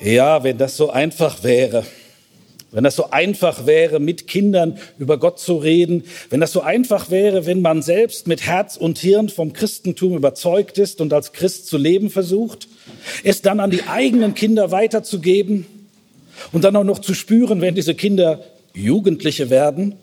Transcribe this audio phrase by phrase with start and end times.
[0.00, 1.84] Ja, wenn das so einfach wäre.
[2.72, 7.10] Wenn das so einfach wäre, mit Kindern über Gott zu reden, wenn das so einfach
[7.10, 11.66] wäre, wenn man selbst mit Herz und Hirn vom Christentum überzeugt ist und als Christ
[11.66, 12.68] zu leben versucht,
[13.24, 15.66] es dann an die eigenen Kinder weiterzugeben
[16.52, 19.96] und dann auch noch zu spüren, wenn diese Kinder Jugendliche werden,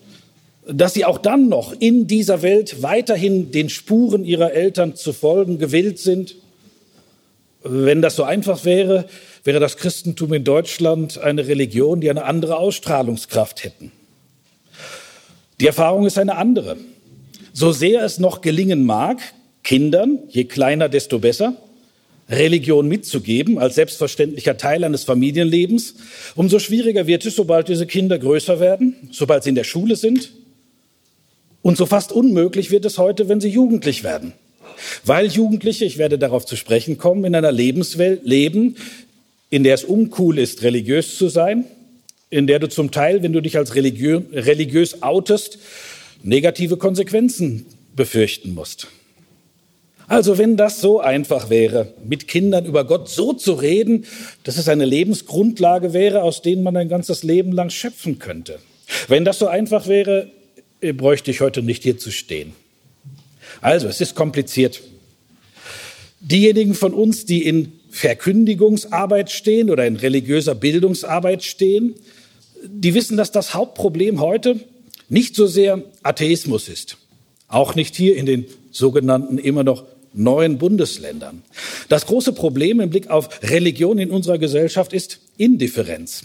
[0.70, 5.57] dass sie auch dann noch in dieser Welt weiterhin den Spuren ihrer Eltern zu folgen
[5.57, 6.36] gewillt sind.
[7.64, 9.06] Wenn das so einfach wäre,
[9.47, 13.93] wäre das Christentum in Deutschland eine Religion, die eine andere Ausstrahlungskraft hätten.
[15.61, 16.75] Die Erfahrung ist eine andere.
[17.54, 19.19] So sehr es noch gelingen mag,
[19.64, 21.55] Kindern, je kleiner, desto besser,
[22.29, 25.96] Religion mitzugeben als selbstverständlicher Teil eines Familienlebens,
[26.36, 30.33] umso schwieriger wird es, sobald diese Kinder größer werden, sobald sie in der Schule sind.
[31.61, 34.33] Und so fast unmöglich wird es heute, wenn sie jugendlich werden.
[35.05, 38.75] Weil Jugendliche, ich werde darauf zu sprechen kommen, in einer Lebenswelt leben,
[39.50, 41.66] in der es uncool ist, religiös zu sein,
[42.30, 45.59] in der du zum Teil, wenn du dich als religiö religiös outest,
[46.23, 48.88] negative Konsequenzen befürchten musst.
[50.08, 54.06] Also wenn das so einfach wäre, mit Kindern über Gott so zu reden,
[54.44, 58.59] dass es eine Lebensgrundlage wäre, aus denen man ein ganzes Leben lang schöpfen könnte.
[59.09, 60.31] Wenn das so einfach wäre,
[60.80, 62.53] äh, bräuchte ich heute nicht hier zu stehen.
[63.59, 64.81] Also, es ist kompliziert.
[66.22, 71.95] Diejenigen von uns, die in Verkündigungsarbeit stehen oder in religiöser Bildungsarbeit stehen,
[72.64, 74.59] die wissen, dass das Hauptproblem heute
[75.09, 76.98] nicht so sehr Atheismus ist.
[77.48, 81.42] Auch nicht hier in den sogenannten immer noch neuen Bundesländern.
[81.90, 86.23] Das große Problem im Blick auf Religion in unserer Gesellschaft ist Indifferenz.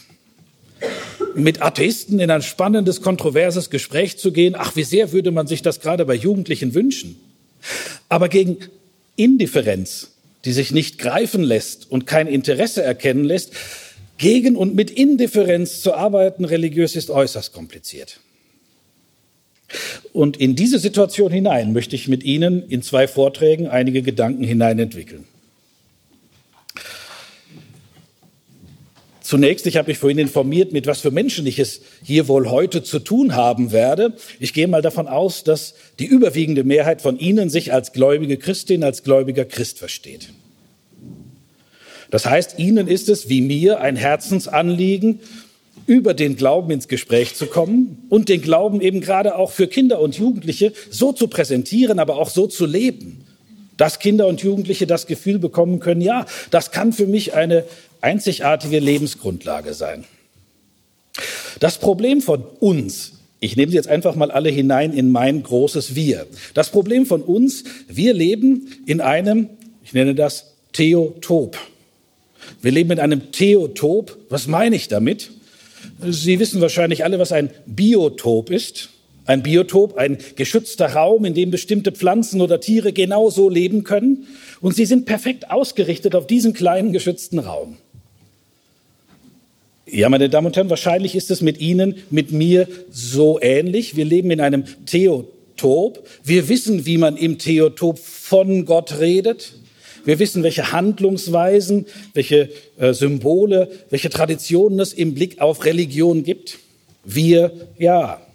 [1.34, 5.62] Mit Atheisten in ein spannendes, kontroverses Gespräch zu gehen, ach, wie sehr würde man sich
[5.62, 7.16] das gerade bei Jugendlichen wünschen.
[8.10, 8.58] Aber gegen
[9.16, 10.11] Indifferenz
[10.44, 13.52] die sich nicht greifen lässt und kein Interesse erkennen lässt,
[14.18, 18.20] gegen und mit Indifferenz zu arbeiten religiös ist äußerst kompliziert.
[20.12, 25.24] Und in diese Situation hinein möchte ich mit Ihnen in zwei Vorträgen einige Gedanken hineinentwickeln.
[29.22, 32.82] Zunächst, ich habe mich vorhin informiert, mit was für Menschen ich es hier wohl heute
[32.82, 34.16] zu tun haben werde.
[34.40, 38.82] Ich gehe mal davon aus, dass die überwiegende Mehrheit von Ihnen sich als gläubige Christin,
[38.82, 40.30] als gläubiger Christ versteht.
[42.10, 45.20] Das heißt, Ihnen ist es wie mir ein Herzensanliegen,
[45.86, 50.00] über den Glauben ins Gespräch zu kommen und den Glauben eben gerade auch für Kinder
[50.00, 53.24] und Jugendliche so zu präsentieren, aber auch so zu leben,
[53.76, 57.64] dass Kinder und Jugendliche das Gefühl bekommen können, ja, das kann für mich eine
[58.02, 60.04] einzigartige Lebensgrundlage sein.
[61.60, 65.94] Das Problem von uns, ich nehme Sie jetzt einfach mal alle hinein in mein großes
[65.94, 66.26] Wir.
[66.54, 69.48] Das Problem von uns, wir leben in einem,
[69.84, 71.58] ich nenne das Theotop.
[72.60, 74.16] Wir leben in einem Theotop.
[74.28, 75.30] Was meine ich damit?
[76.04, 78.88] Sie wissen wahrscheinlich alle, was ein Biotop ist.
[79.24, 84.26] Ein Biotop, ein geschützter Raum, in dem bestimmte Pflanzen oder Tiere genauso leben können.
[84.60, 87.76] Und sie sind perfekt ausgerichtet auf diesen kleinen geschützten Raum.
[89.94, 93.94] Ja, meine Damen und Herren, wahrscheinlich ist es mit Ihnen, mit mir so ähnlich.
[93.94, 96.08] Wir leben in einem Theotop.
[96.24, 99.52] Wir wissen, wie man im Theotop von Gott redet.
[100.06, 102.48] Wir wissen, welche Handlungsweisen, welche
[102.78, 106.58] äh, Symbole, welche Traditionen es im Blick auf Religion gibt.
[107.04, 108.26] Wir, ja.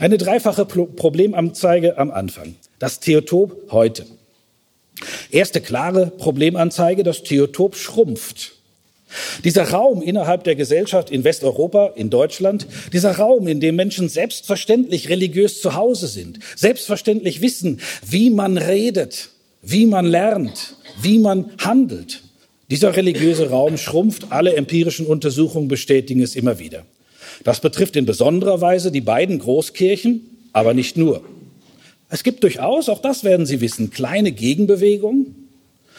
[0.00, 2.56] Eine dreifache Problemanzeige am Anfang.
[2.80, 4.04] Das Theotop heute.
[5.30, 8.55] Erste klare Problemanzeige, das Theotop schrumpft.
[9.44, 15.08] Dieser Raum innerhalb der Gesellschaft in Westeuropa, in Deutschland, dieser Raum, in dem Menschen selbstverständlich
[15.08, 19.30] religiös zu Hause sind, selbstverständlich wissen, wie man redet,
[19.62, 22.22] wie man lernt, wie man handelt.
[22.70, 26.84] Dieser religiöse Raum schrumpft, alle empirischen Untersuchungen bestätigen es immer wieder.
[27.44, 31.22] Das betrifft in besonderer Weise die beiden Großkirchen, aber nicht nur.
[32.08, 35.45] Es gibt durchaus, auch das werden Sie wissen, kleine Gegenbewegungen,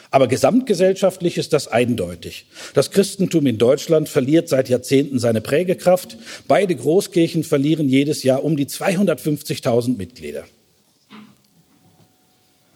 [0.09, 2.45] aber gesamtgesellschaftlich ist das eindeutig.
[2.74, 6.18] Das Christentum in Deutschland verliert seit Jahrzehnten seine Prägekraft.
[6.48, 10.45] Beide Großkirchen verlieren jedes Jahr um die 250.000 Mitglieder.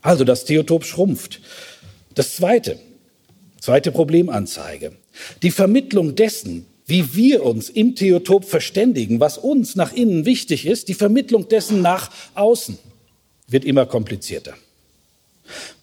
[0.01, 1.42] Also das Theotop schrumpft.
[2.16, 2.80] Das zweite,
[3.60, 4.94] zweite Problemanzeige.
[5.44, 10.89] Die Vermittlung dessen, wie wir uns im Theotop verständigen, was uns nach innen wichtig ist,
[10.89, 12.77] die Vermittlung dessen nach außen
[13.48, 14.56] wird immer komplizierter.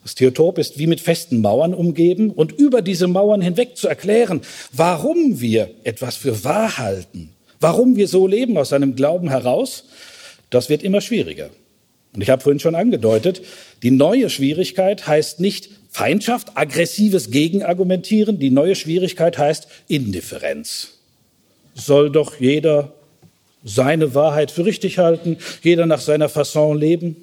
[0.03, 4.41] Das Theotop ist wie mit festen Mauern umgeben und über diese Mauern hinweg zu erklären,
[4.73, 7.31] warum wir etwas für wahr halten,
[7.61, 9.85] warum wir so leben aus seinem Glauben heraus,
[10.51, 11.51] das wird immer schwieriger.
[12.15, 13.43] Und ich habe vorhin schon angedeutet,
[13.83, 18.39] die neue Schwierigkeit heißt nicht Feindschaft, aggressives Gegenargumentieren.
[18.39, 20.99] Die neue Schwierigkeit heißt Indifferenz.
[21.75, 22.93] Soll doch jeder
[23.65, 27.17] seine Wahrheit für richtig halten, jeder nach seiner Fasson leben?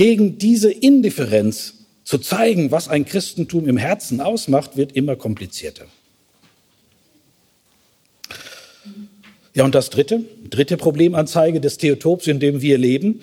[0.00, 1.74] Gegen diese Indifferenz
[2.04, 5.84] zu zeigen, was ein Christentum im Herzen ausmacht, wird immer komplizierter.
[9.52, 13.20] Ja, und das dritte, dritte Problemanzeige des Theotops, in dem wir leben.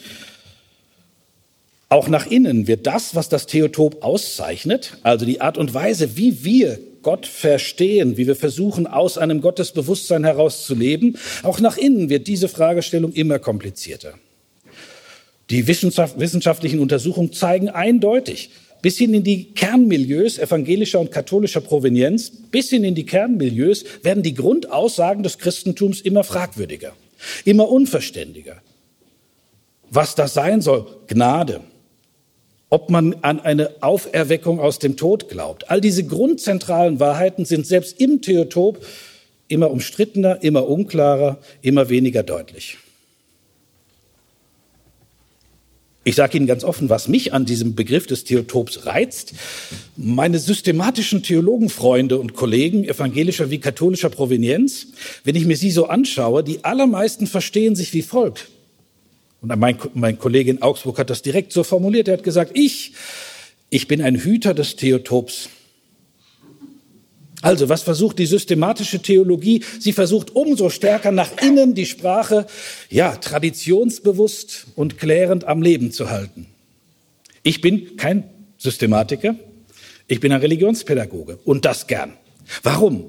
[1.90, 6.44] Auch nach innen wird das, was das Theotop auszeichnet, also die Art und Weise, wie
[6.44, 12.12] wir Gott verstehen, wie wir versuchen, aus einem Gottesbewusstsein heraus zu leben, auch nach innen
[12.12, 14.14] wird diese Fragestellung immer komplizierter.
[15.50, 18.50] Die wissenschaftlichen Untersuchungen zeigen eindeutig,
[18.82, 24.24] bis hin in die Kernmilieus evangelischer und katholischer Provenienz, bis hin in die Kernmilieus werden
[24.24, 26.94] die Grundaussagen des Christentums immer fragwürdiger,
[27.46, 28.62] immer unverständiger.
[29.90, 31.62] Was das sein soll, Gnade,
[32.70, 35.72] ob man an eine Auferweckung aus dem Tod glaubt.
[35.72, 38.86] All diese grundzentralen Wahrheiten sind selbst im Theotop
[39.48, 42.78] immer umstrittener, immer unklarer, immer weniger deutlich.
[46.08, 49.34] Ich sage Ihnen ganz offen, was mich an diesem Begriff des Theotops reizt.
[49.98, 54.88] Meine systematischen Theologenfreunde und Kollegen evangelischer wie katholischer Provenienz,
[55.26, 58.48] wenn ich mir sie so anschaue, die allermeisten verstehen sich wie folgt.
[59.42, 62.08] Und mein, mein Kollege in Augsburg hat das direkt so formuliert.
[62.08, 62.94] Er hat gesagt, ich,
[63.70, 65.50] ich bin ein Hüter des Theotops.
[67.42, 69.64] Also, was versucht die systematische Theologie?
[69.80, 72.48] Sie versucht umso stärker nach innen die Sprache,
[72.90, 76.48] ja, traditionsbewusst und klärend am Leben zu halten.
[77.44, 78.24] Ich bin kein
[78.58, 79.36] Systematiker,
[80.08, 82.14] ich bin ein Religionspädagoge und das gern.
[82.64, 83.06] Warum?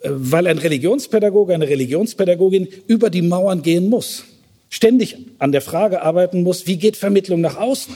[0.00, 4.24] Äh, weil ein Religionspädagoge, eine Religionspädagogin über die Mauern gehen muss,
[4.70, 7.94] ständig an der Frage arbeiten muss, wie geht Vermittlung nach außen?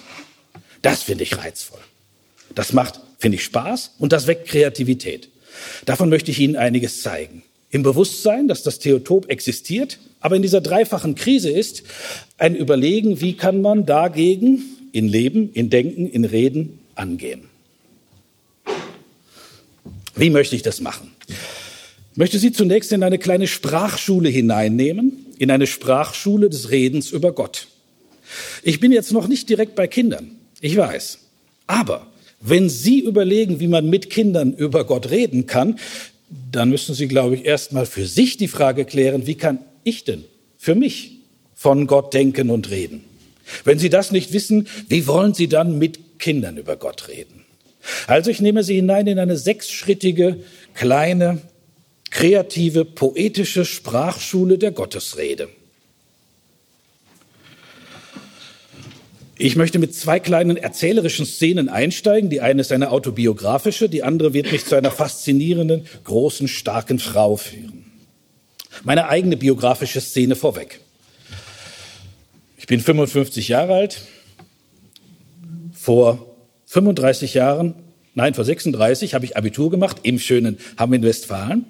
[0.83, 1.81] Das finde ich reizvoll.
[2.55, 5.31] Das macht, finde ich, Spaß und das weckt Kreativität.
[5.85, 7.43] Davon möchte ich Ihnen einiges zeigen.
[7.71, 11.83] Im Bewusstsein, dass das Theotop existiert, aber in dieser dreifachen Krise ist,
[12.39, 14.63] ein Überlegen, wie kann man dagegen
[14.93, 17.49] in Leben, in Denken, in Reden angehen.
[20.15, 21.11] Wie möchte ich das machen?
[22.13, 27.33] Ich möchte Sie zunächst in eine kleine Sprachschule hineinnehmen, in eine Sprachschule des Redens über
[27.33, 27.67] Gott.
[28.63, 30.31] Ich bin jetzt noch nicht direkt bei Kindern,
[30.61, 31.19] ich weiß.
[31.67, 32.07] Aber
[32.47, 35.79] wenn Sie überlegen, wie man mit Kindern über Gott reden kann,
[36.53, 40.25] dann müssen Sie, glaube ich, erstmal für sich die Frage klären, wie kann ich denn
[40.59, 41.21] für mich
[41.55, 43.05] von Gott denken und reden?
[43.65, 47.45] Wenn Sie das nicht wissen, wie wollen Sie dann mit Kindern über Gott reden?
[48.07, 50.37] Also ich nehme Sie hinein in eine sechsschrittige,
[50.75, 51.41] kleine,
[52.11, 55.49] kreative, poetische Sprachschule der Gottesrede.
[59.37, 62.31] Ich möchte mit zwei kleinen erzählerischen Szenen einsteigen.
[62.31, 67.37] Die eine ist eine autobiografische, die andere wird mich zu einer faszinierenden, großen, starken Frau
[67.37, 67.85] führen.
[68.85, 70.81] Meine eigene biografische Szene vorweg.
[72.57, 74.03] Ich bin 55 Jahre alt.
[75.73, 76.35] Vor
[76.67, 77.75] 35 Jahren,
[78.15, 81.67] nein, vor 36 habe ich Abitur gemacht im schönen Hamm in Westfalen.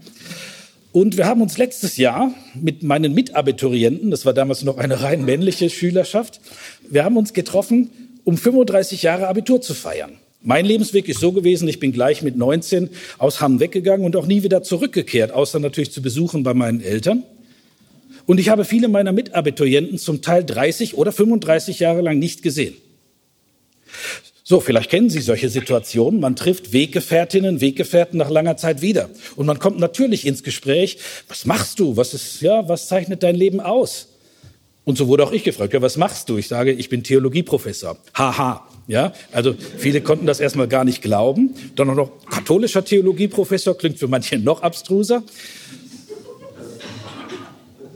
[0.95, 5.25] Und wir haben uns letztes Jahr mit meinen Mitabiturienten, das war damals noch eine rein
[5.25, 6.41] männliche Schülerschaft,
[6.89, 7.91] wir haben uns getroffen,
[8.23, 10.13] um 35 Jahre Abitur zu feiern.
[10.41, 14.27] Mein Lebensweg ist so gewesen, ich bin gleich mit 19 aus Hamm weggegangen und auch
[14.27, 17.25] nie wieder zurückgekehrt, außer natürlich zu Besuchen bei meinen Eltern.
[18.25, 22.75] Und ich habe viele meiner Mitabiturienten zum Teil 30 oder 35 Jahre lang nicht gesehen.
[24.47, 26.21] So, vielleicht kennen Sie solche Situationen.
[26.21, 29.09] Man trifft Weggefährtinnen, Weggefährten nach langer Zeit wieder.
[29.37, 30.99] Und man kommt natürlich ins Gespräch.
[31.29, 31.97] Was machst du?
[31.97, 34.09] Was ist, ja, was zeichnet dein Leben aus?
[34.85, 35.73] Und so wurde auch ich gefragt.
[35.73, 36.37] Ja, was machst du?
[36.37, 37.97] Ich sage, ich bin Theologieprofessor.
[38.13, 38.69] Haha.
[38.87, 41.55] Ja, also viele konnten das erstmal gar nicht glauben.
[41.75, 45.23] Dann auch noch katholischer Theologieprofessor klingt für manche noch abstruser.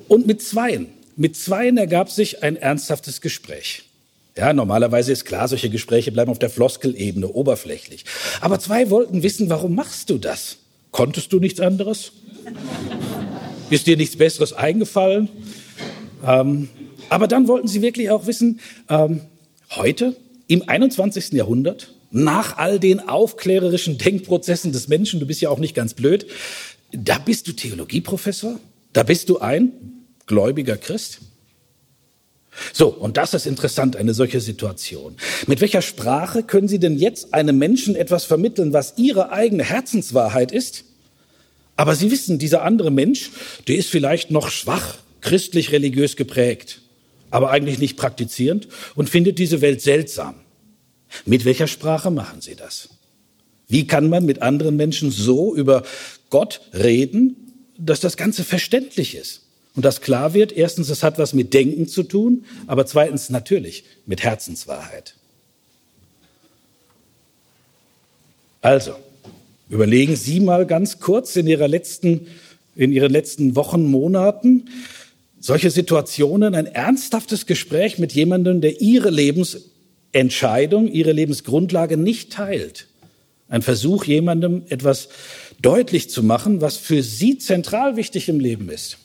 [0.08, 3.82] Und mit zweien, mit zweien ergab sich ein ernsthaftes Gespräch.
[4.38, 8.04] Ja, normalerweise ist klar, solche Gespräche bleiben auf der Floskelebene, oberflächlich.
[8.40, 10.58] Aber zwei wollten wissen, warum machst du das?
[10.92, 12.12] Konntest du nichts anderes?
[13.68, 15.28] Ist dir nichts Besseres eingefallen?
[16.24, 16.68] Ähm,
[17.08, 19.22] aber dann wollten sie wirklich auch wissen, ähm,
[19.70, 20.14] heute,
[20.46, 21.32] im 21.
[21.32, 26.26] Jahrhundert, nach all den aufklärerischen Denkprozessen des Menschen, du bist ja auch nicht ganz blöd,
[26.92, 28.60] da bist du Theologieprofessor?
[28.92, 29.72] Da bist du ein
[30.26, 31.22] gläubiger Christ?
[32.72, 35.16] So, und das ist interessant, eine solche Situation.
[35.46, 40.52] Mit welcher Sprache können Sie denn jetzt einem Menschen etwas vermitteln, was Ihre eigene Herzenswahrheit
[40.52, 40.84] ist?
[41.76, 43.30] Aber Sie wissen, dieser andere Mensch,
[43.68, 46.80] der ist vielleicht noch schwach, christlich religiös geprägt,
[47.30, 50.34] aber eigentlich nicht praktizierend und findet diese Welt seltsam.
[51.24, 52.88] Mit welcher Sprache machen Sie das?
[53.68, 55.82] Wie kann man mit anderen Menschen so über
[56.30, 57.36] Gott reden,
[57.78, 59.42] dass das Ganze verständlich ist?
[59.78, 63.84] Und dass klar wird, erstens, es hat was mit Denken zu tun, aber zweitens natürlich
[64.06, 65.14] mit Herzenswahrheit.
[68.60, 68.96] Also,
[69.70, 72.26] überlegen Sie mal ganz kurz in, Ihrer letzten,
[72.74, 74.64] in Ihren letzten Wochen, Monaten,
[75.38, 82.88] solche Situationen, ein ernsthaftes Gespräch mit jemandem, der Ihre Lebensentscheidung, Ihre Lebensgrundlage nicht teilt.
[83.48, 85.08] Ein Versuch, jemandem etwas
[85.62, 88.98] deutlich zu machen, was für Sie zentral wichtig im Leben ist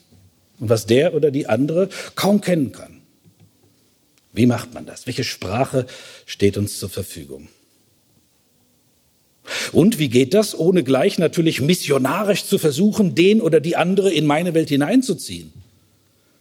[0.59, 3.01] und was der oder die andere kaum kennen kann.
[4.33, 5.05] Wie macht man das?
[5.05, 5.85] Welche Sprache
[6.25, 7.47] steht uns zur Verfügung?
[9.71, 14.25] Und wie geht das, ohne gleich natürlich missionarisch zu versuchen, den oder die andere in
[14.25, 15.53] meine Welt hineinzuziehen?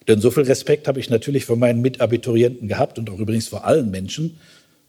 [0.09, 3.65] Denn so viel Respekt habe ich natürlich vor meinen Mitabiturienten gehabt und auch übrigens vor
[3.65, 4.39] allen Menschen,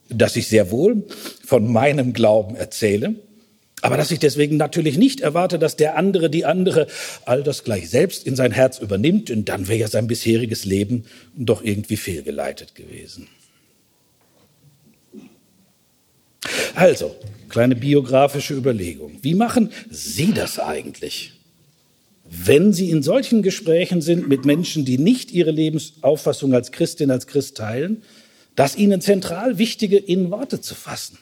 [0.09, 1.03] dass ich sehr wohl
[1.45, 3.15] von meinem Glauben erzähle,
[3.83, 6.87] aber dass ich deswegen natürlich nicht erwarte, dass der andere, die andere
[7.25, 11.03] all das gleich selbst in sein Herz übernimmt, und dann wäre ja sein bisheriges Leben
[11.35, 13.27] doch irgendwie fehlgeleitet gewesen.
[16.75, 17.13] Also,
[17.49, 19.17] kleine biografische Überlegung.
[19.21, 21.33] Wie machen Sie das eigentlich?
[22.23, 27.27] Wenn Sie in solchen Gesprächen sind mit Menschen, die nicht ihre Lebensauffassung als Christin, als
[27.27, 28.01] Christ teilen,
[28.55, 31.17] das Ihnen zentral Wichtige in Worte zu fassen.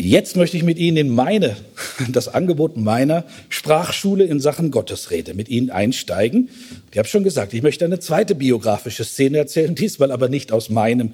[0.00, 1.56] Jetzt möchte ich mit Ihnen in meine,
[2.08, 6.48] das Angebot meiner Sprachschule in Sachen Gottesrede mit Ihnen einsteigen.
[6.90, 10.70] Ich habe schon gesagt, ich möchte eine zweite biografische Szene erzählen, diesmal aber nicht aus
[10.70, 11.12] meinem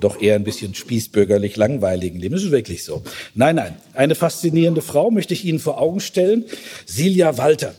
[0.00, 2.34] doch eher ein bisschen spießbürgerlich langweiligen Leben.
[2.34, 3.02] Das ist wirklich so.
[3.34, 6.44] Nein, nein, eine faszinierende Frau möchte ich Ihnen vor Augen stellen,
[6.86, 7.74] Silja Walter.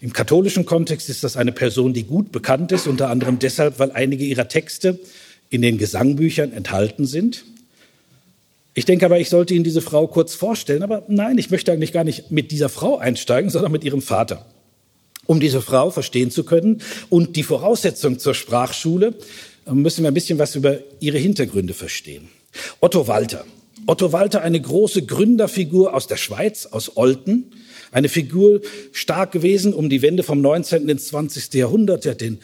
[0.00, 3.92] Im katholischen Kontext ist das eine Person, die gut bekannt ist, unter anderem deshalb, weil
[3.92, 4.98] einige ihrer Texte
[5.50, 7.44] in den Gesangbüchern enthalten sind.
[8.74, 10.82] Ich denke aber, ich sollte Ihnen diese Frau kurz vorstellen.
[10.82, 14.46] Aber nein, ich möchte eigentlich gar nicht mit dieser Frau einsteigen, sondern mit ihrem Vater.
[15.26, 19.14] Um diese Frau verstehen zu können und die Voraussetzung zur Sprachschule,
[19.70, 22.28] müssen wir ein bisschen was über ihre Hintergründe verstehen.
[22.80, 23.44] Otto Walter.
[23.86, 27.52] Otto Walter, eine große Gründerfigur aus der Schweiz, aus Olten.
[27.90, 28.62] Eine Figur
[28.92, 30.88] stark gewesen um die Wende vom 19.
[30.88, 31.52] ins 20.
[31.54, 32.06] Jahrhundert.
[32.06, 32.38] Er hat den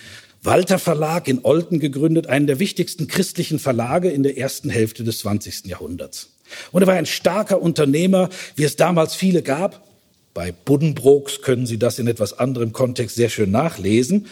[0.49, 5.19] Walter Verlag in Olten gegründet, einen der wichtigsten christlichen Verlage in der ersten Hälfte des
[5.19, 5.67] 20.
[5.67, 6.31] Jahrhunderts.
[6.73, 9.87] Und er war ein starker Unternehmer, wie es damals viele gab.
[10.33, 14.25] Bei Buddenbrooks können Sie das in etwas anderem Kontext sehr schön nachlesen.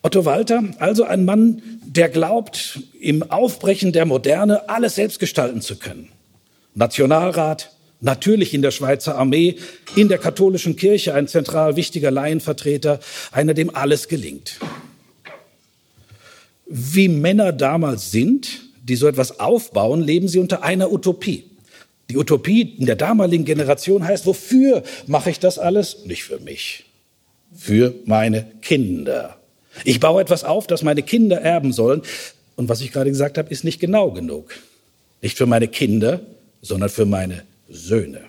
[0.00, 5.74] Otto Walter, also ein Mann, der glaubt, im Aufbrechen der Moderne alles selbst gestalten zu
[5.74, 6.10] können.
[6.76, 9.56] Nationalrat, natürlich in der Schweizer Armee,
[9.96, 13.00] in der katholischen Kirche ein zentral wichtiger Laienvertreter,
[13.32, 14.60] einer, dem alles gelingt
[16.66, 21.44] wie Männer damals sind, die so etwas aufbauen, leben sie unter einer Utopie.
[22.10, 26.04] Die Utopie in der damaligen Generation heißt, wofür mache ich das alles?
[26.06, 26.84] Nicht für mich,
[27.54, 29.36] für meine Kinder.
[29.84, 32.02] Ich baue etwas auf, das meine Kinder erben sollen.
[32.54, 34.54] Und was ich gerade gesagt habe, ist nicht genau genug.
[35.20, 36.20] Nicht für meine Kinder,
[36.62, 38.20] sondern für meine Söhne.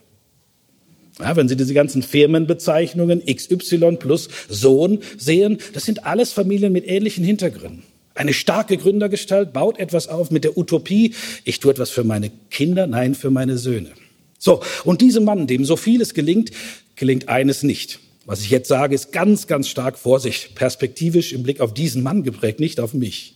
[1.20, 6.88] Ja, wenn Sie diese ganzen Firmenbezeichnungen XY plus Sohn sehen, das sind alles Familien mit
[6.88, 7.84] ähnlichen Hintergründen.
[8.18, 12.88] Eine starke Gründergestalt baut etwas auf mit der Utopie, ich tue etwas für meine Kinder,
[12.88, 13.92] nein, für meine Söhne.
[14.40, 16.50] So, und diesem Mann, dem so vieles gelingt,
[16.96, 18.00] gelingt eines nicht.
[18.26, 22.24] Was ich jetzt sage, ist ganz, ganz stark Vorsicht, perspektivisch im Blick auf diesen Mann
[22.24, 23.36] geprägt, nicht auf mich.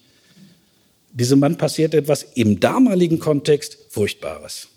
[1.14, 4.70] Diesem Mann passiert etwas im damaligen Kontext Furchtbares.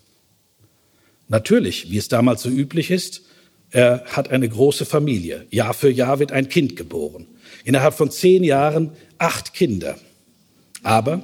[1.29, 3.23] Natürlich, wie es damals so üblich ist,
[3.71, 5.47] er hat eine große Familie.
[5.49, 7.25] Jahr für Jahr wird ein Kind geboren.
[7.65, 9.95] Innerhalb von zehn Jahren acht Kinder,
[10.83, 11.23] aber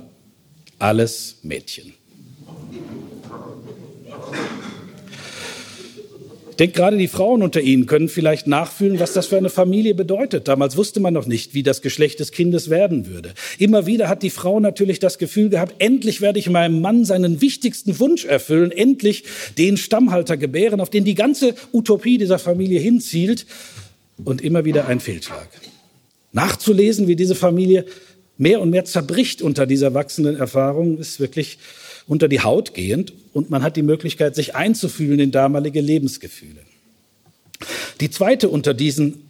[0.80, 1.94] alles Mädchen.
[6.50, 9.96] Ich denke, gerade die Frauen unter Ihnen können vielleicht nachfühlen, was das für eine Familie
[9.96, 10.48] bedeutet.
[10.48, 13.34] Damals wusste man noch nicht, wie das Geschlecht des Kindes werden würde.
[13.58, 17.42] Immer wieder hat die Frau natürlich das Gefühl gehabt, endlich werde ich meinem Mann seinen
[17.42, 19.24] wichtigsten Wunsch erfüllen, endlich
[19.58, 23.46] den Stammhalter gebären, auf den die ganze Utopie dieser Familie hinzielt.
[24.24, 25.48] Und immer wieder ein Fehlschlag
[26.32, 27.86] nachzulesen, wie diese Familie
[28.38, 31.60] mehr und mehr zerbricht unter dieser wachsenden Erfahrung, ist wirklich
[32.08, 36.62] unter die Haut gehend und man hat die Möglichkeit, sich einzufühlen in damalige Lebensgefühle.
[38.00, 39.30] Die zweite unter diesen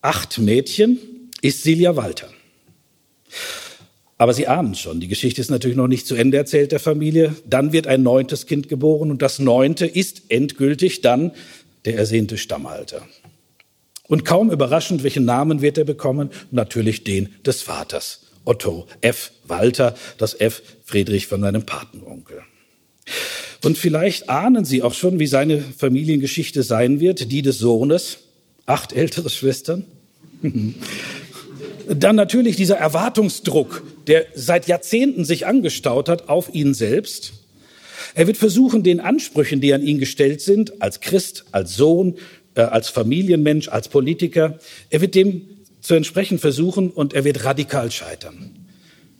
[0.00, 0.98] acht Mädchen
[1.40, 2.28] ist Silja Walter.
[4.18, 7.34] Aber Sie ahnen schon, die Geschichte ist natürlich noch nicht zu Ende erzählt der Familie.
[7.44, 11.32] Dann wird ein neuntes Kind geboren und das neunte ist endgültig dann
[11.84, 13.02] der ersehnte Stammhalter.
[14.12, 16.28] Und kaum überraschend, welchen Namen wird er bekommen?
[16.50, 19.32] Natürlich den des Vaters, Otto F.
[19.46, 20.60] Walter, das F.
[20.84, 22.42] Friedrich von seinem Patenonkel.
[23.64, 28.18] Und vielleicht ahnen Sie auch schon, wie seine Familiengeschichte sein wird, die des Sohnes,
[28.66, 29.86] acht ältere Schwestern.
[31.88, 37.32] Dann natürlich dieser Erwartungsdruck, der seit Jahrzehnten sich angestaut hat auf ihn selbst.
[38.14, 42.18] Er wird versuchen, den Ansprüchen, die an ihn gestellt sind, als Christ, als Sohn,
[42.54, 44.58] äh, als Familienmensch, als Politiker,
[44.90, 45.42] er wird dem
[45.80, 48.62] zu entsprechen versuchen und er wird radikal scheitern.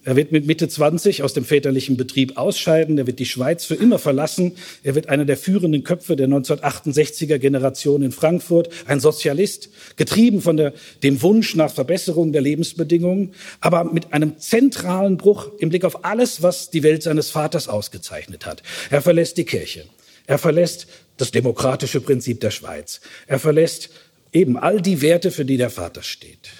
[0.04, 2.98] Er wird mit Mitte 20 aus dem väterlichen Betrieb ausscheiden.
[2.98, 4.56] Er wird die Schweiz für immer verlassen.
[4.82, 10.56] Er wird einer der führenden Köpfe der 1968er Generation in Frankfurt, ein Sozialist, getrieben von
[10.56, 10.72] der,
[11.04, 16.42] dem Wunsch nach Verbesserung der Lebensbedingungen, aber mit einem zentralen Bruch im Blick auf alles,
[16.42, 18.64] was die Welt seines Vaters ausgezeichnet hat.
[18.90, 19.84] Er verlässt die Kirche.
[20.26, 23.00] Er verlässt das demokratische Prinzip der Schweiz.
[23.26, 23.90] Er verlässt
[24.32, 26.50] eben all die Werte, für die der Vater steht.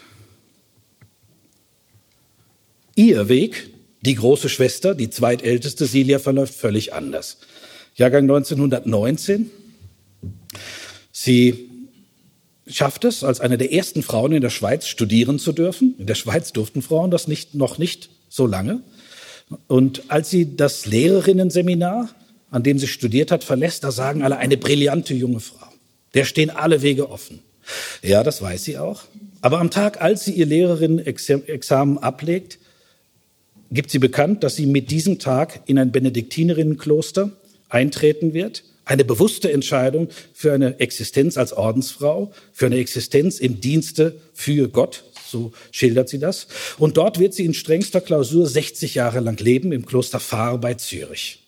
[2.94, 3.70] Ihr Weg,
[4.02, 7.38] die große Schwester, die zweitälteste Silja, verläuft völlig anders.
[7.94, 9.50] Jahrgang 1919.
[11.10, 11.68] Sie
[12.66, 15.94] schafft es, als eine der ersten Frauen in der Schweiz studieren zu dürfen.
[15.98, 18.82] In der Schweiz durften Frauen das nicht, noch nicht so lange.
[19.66, 22.10] Und als sie das Lehrerinnenseminar,
[22.52, 25.66] an dem sie studiert hat, verlässt, da sagen alle, eine brillante junge Frau.
[26.14, 27.40] Der stehen alle Wege offen.
[28.02, 29.02] Ja, das weiß sie auch.
[29.40, 32.58] Aber am Tag, als sie ihr Lehrerinnenexamen ablegt,
[33.70, 37.30] gibt sie bekannt, dass sie mit diesem Tag in ein Benediktinerinnenkloster
[37.70, 38.64] eintreten wird.
[38.84, 45.04] Eine bewusste Entscheidung für eine Existenz als Ordensfrau, für eine Existenz im Dienste für Gott,
[45.26, 46.48] so schildert sie das.
[46.78, 50.74] Und dort wird sie in strengster Klausur 60 Jahre lang leben im Kloster Fahr bei
[50.74, 51.41] Zürich.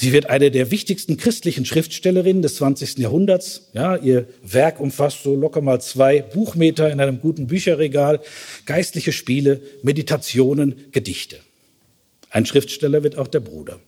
[0.00, 2.98] Sie wird eine der wichtigsten christlichen Schriftstellerinnen des 20.
[2.98, 3.62] Jahrhunderts.
[3.72, 8.20] Ja, ihr Werk umfasst so locker mal zwei Buchmeter in einem guten Bücherregal,
[8.64, 11.38] geistliche Spiele, Meditationen, Gedichte.
[12.30, 13.80] Ein Schriftsteller wird auch der Bruder.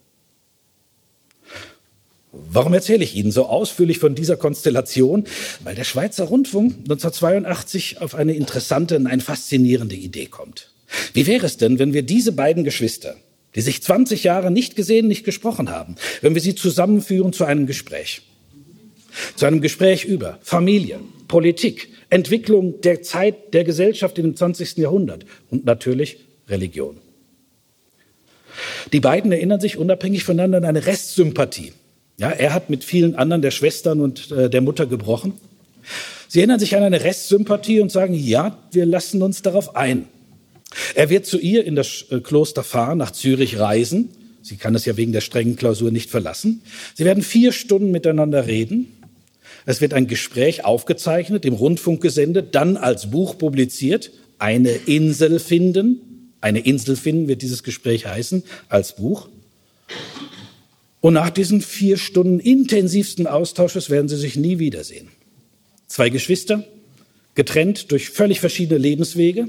[2.33, 5.29] Warum erzähle ich Ihnen so ausführlich von dieser Konstellation?
[5.63, 10.73] Weil der Schweizer Rundfunk 1982 auf eine interessante und eine faszinierende Idee kommt.
[11.13, 13.15] Wie wäre es denn, wenn wir diese beiden Geschwister,
[13.55, 17.67] die sich 20 Jahre nicht gesehen, nicht gesprochen haben, wenn wir sie zusammenführen zu einem
[17.67, 18.23] Gespräch.
[19.35, 24.77] Zu einem Gespräch über Familie, Politik, Entwicklung der Zeit der Gesellschaft dem 20.
[24.79, 26.99] Jahrhundert und natürlich Religion.
[28.93, 31.73] Die beiden erinnern sich unabhängig voneinander an eine Restsympathie.
[32.19, 35.35] Ja, er hat mit vielen anderen der Schwestern und äh, der Mutter gebrochen.
[36.29, 40.07] Sie erinnern sich an eine Restsympathie und sagen, ja, wir lassen uns darauf ein.
[40.95, 44.11] Er wird zu ihr in das äh, Kloster fahren, nach Zürich reisen.
[44.43, 46.63] Sie kann es ja wegen der strengen Klausur nicht verlassen.
[46.95, 48.89] Sie werden vier Stunden miteinander reden.
[49.67, 54.13] Es wird ein Gespräch aufgezeichnet, im Rundfunk gesendet, dann als Buch publiziert.
[54.39, 56.01] Eine Insel finden.
[56.41, 59.29] Eine Insel finden wird dieses Gespräch heißen, als Buch.
[61.01, 65.09] Und nach diesen vier Stunden intensivsten Austausches werden sie sich nie wiedersehen.
[65.87, 66.65] Zwei Geschwister,
[67.35, 69.49] getrennt durch völlig verschiedene Lebenswege,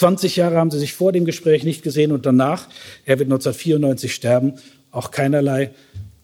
[0.00, 2.68] 20 Jahre haben sie sich vor dem Gespräch nicht gesehen und danach,
[3.04, 4.54] er wird 1994 sterben,
[4.90, 5.72] auch keinerlei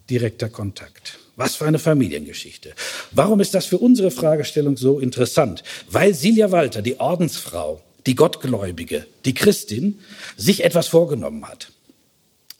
[0.09, 1.19] direkter Kontakt.
[1.37, 2.73] Was für eine Familiengeschichte.
[3.13, 5.63] Warum ist das für unsere Fragestellung so interessant?
[5.91, 9.99] Weil Silja Walter, die Ordensfrau, die Gottgläubige, die Christin,
[10.39, 11.71] sich etwas vorgenommen hat.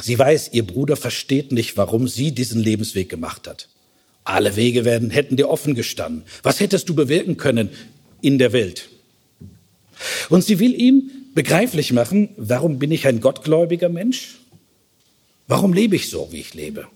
[0.03, 3.71] Sie weiß, ihr Bruder versteht nicht, warum sie diesen Lebensweg gemacht hat.
[4.25, 6.25] Alle Wege werden, hätten dir offen gestanden.
[6.43, 7.71] Was hättest du bewirken können
[8.21, 8.91] in der Welt?
[10.29, 14.37] Und sie will ihm begreiflich machen, warum bin ich ein gottgläubiger Mensch?
[15.49, 16.87] Warum lebe ich so, wie ich lebe?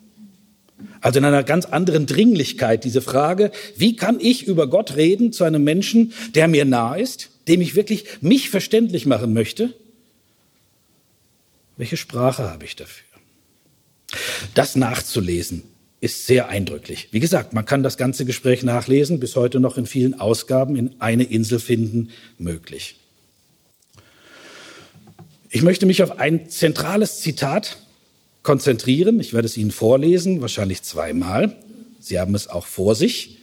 [1.00, 5.44] Also in einer ganz anderen Dringlichkeit diese Frage, wie kann ich über Gott reden zu
[5.44, 9.74] einem Menschen, der mir nahe ist, dem ich wirklich mich verständlich machen möchte?
[11.76, 13.04] Welche Sprache habe ich dafür?
[14.54, 15.62] Das nachzulesen
[16.00, 17.08] ist sehr eindrücklich.
[17.12, 20.94] Wie gesagt, man kann das ganze Gespräch nachlesen, bis heute noch in vielen Ausgaben in
[20.98, 22.96] eine Insel finden möglich.
[25.50, 27.78] Ich möchte mich auf ein zentrales Zitat
[28.42, 29.20] konzentrieren.
[29.20, 31.56] Ich werde es Ihnen vorlesen, wahrscheinlich zweimal.
[32.00, 33.38] Sie haben es auch vor sich.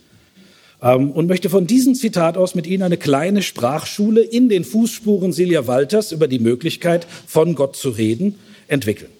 [0.82, 5.34] Ähm, und möchte von diesem Zitat aus mit Ihnen eine kleine Sprachschule in den Fußspuren
[5.34, 8.36] Silja Walters über die Möglichkeit, von Gott zu reden,
[8.68, 9.12] entwickeln.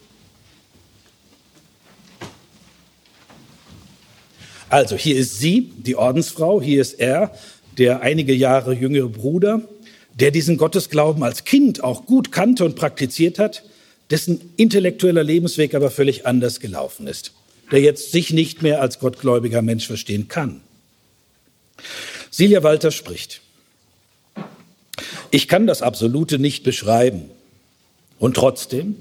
[4.70, 7.32] Also hier ist sie, die Ordensfrau, hier ist er,
[7.78, 9.62] der einige Jahre jüngere Bruder,
[10.14, 13.62] der diesen Gottesglauben als Kind auch gut kannte und praktiziert hat,
[14.10, 17.32] dessen intellektueller Lebensweg aber völlig anders gelaufen ist,
[17.70, 20.60] der jetzt sich nicht mehr als gottgläubiger Mensch verstehen kann.
[22.30, 23.40] Silja Walter spricht.
[25.30, 27.30] Ich kann das Absolute nicht beschreiben.
[28.18, 28.96] Und trotzdem,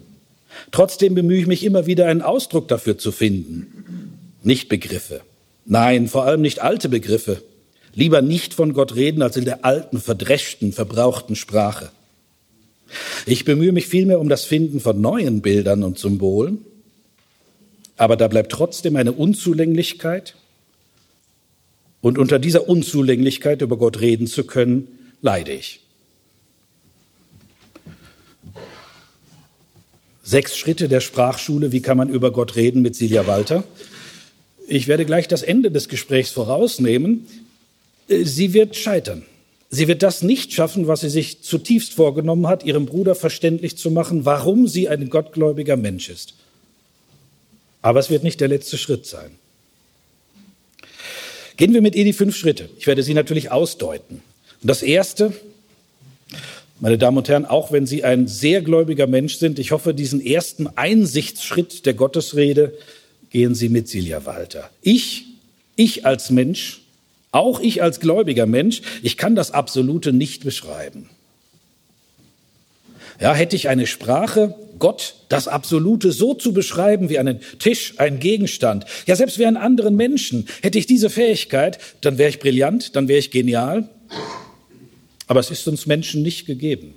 [0.72, 4.38] trotzdem bemühe ich mich immer wieder einen Ausdruck dafür zu finden.
[4.44, 5.22] Nicht Begriffe.
[5.68, 7.44] Nein, vor allem nicht alte Begriffe.
[7.94, 11.92] Lieber nicht von Gott reden als in der alten, verdreschten, verbrauchten Sprache.
[13.26, 16.60] Ich bemühe mich vielmehr um das Finden von neuen Bildern und Symbolen,
[17.98, 20.36] aber da bleibt trotzdem eine Unzulänglichkeit.
[22.00, 24.88] Und unter dieser Unzulänglichkeit über Gott reden zu können,
[25.22, 25.82] leide ich.
[30.24, 33.64] Sechs Schritte der Sprachschule, wie kann man über Gott reden mit Silja Walter.
[34.70, 37.26] Ich werde gleich das Ende des Gesprächs vorausnehmen.
[38.10, 39.24] Sie wird scheitern.
[39.70, 43.92] Sie wird das nicht schaffen, was sie sich zutiefst vorgenommen hat, ihrem Bruder verständlich zu
[43.92, 46.34] machen, warum sie ein gottgläubiger Mensch ist.
[47.82, 49.32] Aber es wird nicht der letzte Schritt sein.
[51.56, 52.70] Gehen wir mit ihr die fünf Schritte.
[52.78, 54.22] Ich werde sie natürlich ausdeuten.
[54.62, 55.34] Und das erste,
[56.82, 60.24] meine Damen und Herren, auch wenn Sie ein sehr gläubiger Mensch sind, ich hoffe, diesen
[60.24, 62.78] ersten Einsichtsschritt der Gottesrede
[63.30, 64.70] gehen Sie mit Silja Walter.
[64.82, 65.26] Ich,
[65.76, 66.82] ich als Mensch,
[67.32, 71.10] auch ich als gläubiger Mensch, ich kann das Absolute nicht beschreiben.
[73.20, 78.20] Ja, hätte ich eine Sprache, Gott, das Absolute so zu beschreiben wie einen Tisch, einen
[78.20, 82.96] Gegenstand, ja selbst wie einen anderen Menschen, hätte ich diese Fähigkeit, dann wäre ich brillant,
[82.96, 83.90] dann wäre ich genial.
[85.26, 86.94] Aber es ist uns Menschen nicht gegeben.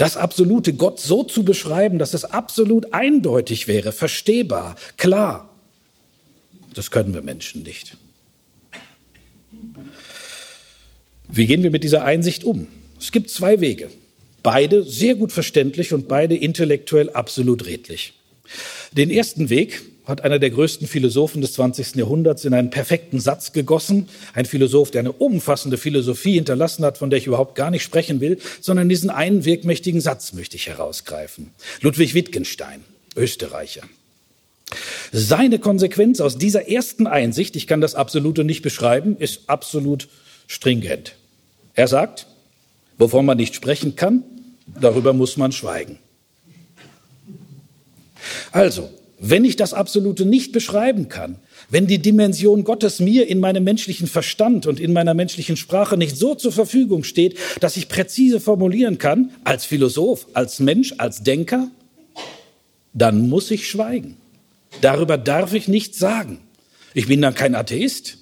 [0.00, 5.54] Das absolute Gott so zu beschreiben, dass es absolut eindeutig wäre, verstehbar, klar,
[6.72, 7.98] das können wir Menschen nicht.
[11.28, 12.66] Wie gehen wir mit dieser Einsicht um?
[12.98, 13.90] Es gibt zwei Wege.
[14.42, 18.14] Beide sehr gut verständlich und beide intellektuell absolut redlich.
[18.92, 21.94] Den ersten Weg hat einer der größten Philosophen des 20.
[21.96, 24.08] Jahrhunderts in einen perfekten Satz gegossen.
[24.34, 28.20] Ein Philosoph, der eine umfassende Philosophie hinterlassen hat, von der ich überhaupt gar nicht sprechen
[28.20, 31.52] will, sondern diesen einen wirkmächtigen Satz möchte ich herausgreifen.
[31.80, 32.84] Ludwig Wittgenstein,
[33.16, 33.82] Österreicher.
[35.12, 40.08] Seine Konsequenz aus dieser ersten Einsicht, ich kann das Absolute nicht beschreiben, ist absolut
[40.46, 41.16] stringent.
[41.74, 42.26] Er sagt,
[42.98, 44.22] wovon man nicht sprechen kann,
[44.80, 45.98] darüber muss man schweigen.
[48.52, 48.90] Also,
[49.20, 51.36] wenn ich das Absolute nicht beschreiben kann,
[51.68, 56.16] wenn die Dimension Gottes mir in meinem menschlichen Verstand und in meiner menschlichen Sprache nicht
[56.16, 61.70] so zur Verfügung steht, dass ich präzise formulieren kann, als Philosoph, als Mensch, als Denker,
[62.94, 64.16] dann muss ich schweigen.
[64.80, 66.38] Darüber darf ich nichts sagen.
[66.94, 68.16] Ich bin dann kein Atheist.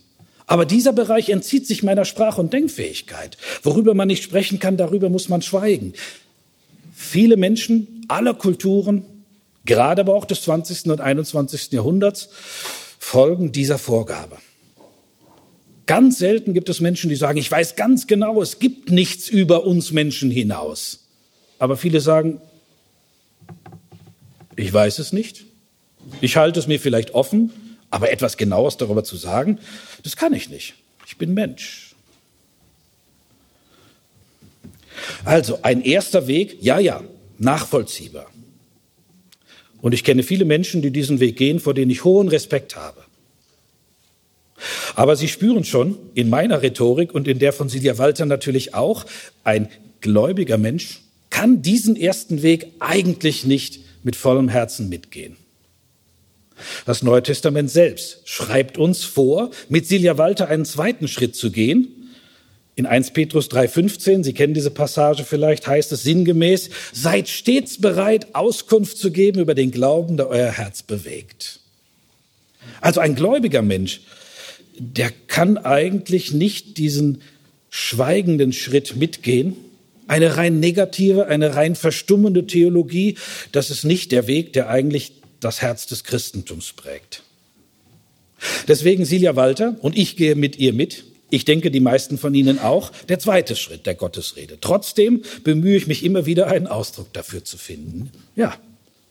[0.46, 3.36] Aber dieser Bereich entzieht sich meiner Sprach- und Denkfähigkeit.
[3.62, 5.92] Worüber man nicht sprechen kann, darüber muss man schweigen.
[6.94, 9.04] Viele Menschen aller Kulturen,
[9.68, 10.86] gerade aber auch des 20.
[10.86, 11.70] und 21.
[11.72, 12.30] Jahrhunderts,
[12.98, 14.38] folgen dieser Vorgabe.
[15.86, 19.64] Ganz selten gibt es Menschen, die sagen, ich weiß ganz genau, es gibt nichts über
[19.64, 21.06] uns Menschen hinaus.
[21.58, 22.40] Aber viele sagen,
[24.56, 25.44] ich weiß es nicht.
[26.20, 27.52] Ich halte es mir vielleicht offen,
[27.90, 29.58] aber etwas Genaues darüber zu sagen,
[30.02, 30.74] das kann ich nicht.
[31.06, 31.94] Ich bin Mensch.
[35.24, 37.02] Also ein erster Weg, ja, ja,
[37.38, 38.26] nachvollziehbar.
[39.80, 43.02] Und ich kenne viele Menschen, die diesen Weg gehen, vor denen ich hohen Respekt habe.
[44.96, 49.06] Aber Sie spüren schon in meiner Rhetorik und in der von Silja Walter natürlich auch,
[49.44, 49.68] ein
[50.00, 55.36] gläubiger Mensch kann diesen ersten Weg eigentlich nicht mit vollem Herzen mitgehen.
[56.86, 61.97] Das Neue Testament selbst schreibt uns vor, mit Silja Walter einen zweiten Schritt zu gehen.
[62.78, 68.36] In 1 Petrus 3,15, Sie kennen diese Passage vielleicht, heißt es sinngemäß, seid stets bereit,
[68.36, 71.58] Auskunft zu geben über den Glauben, der euer Herz bewegt.
[72.80, 74.02] Also ein gläubiger Mensch,
[74.78, 77.22] der kann eigentlich nicht diesen
[77.68, 79.56] schweigenden Schritt mitgehen.
[80.06, 83.16] Eine rein negative, eine rein verstummende Theologie,
[83.50, 87.24] das ist nicht der Weg, der eigentlich das Herz des Christentums prägt.
[88.68, 91.02] Deswegen Silja Walter und ich gehe mit ihr mit.
[91.30, 92.90] Ich denke, die meisten von Ihnen auch.
[93.08, 94.58] Der zweite Schritt der Gottesrede.
[94.60, 98.10] Trotzdem bemühe ich mich immer wieder, einen Ausdruck dafür zu finden.
[98.34, 98.56] Ja.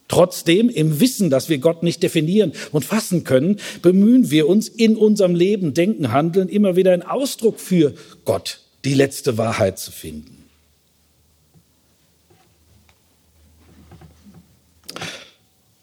[0.08, 4.96] Trotzdem, im Wissen, dass wir Gott nicht definieren und fassen können, bemühen wir uns in
[4.96, 10.46] unserem Leben, Denken, Handeln immer wieder einen Ausdruck für Gott, die letzte Wahrheit zu finden.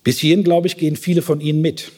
[0.02, 1.92] Bis hierhin, glaube ich, gehen viele von Ihnen mit.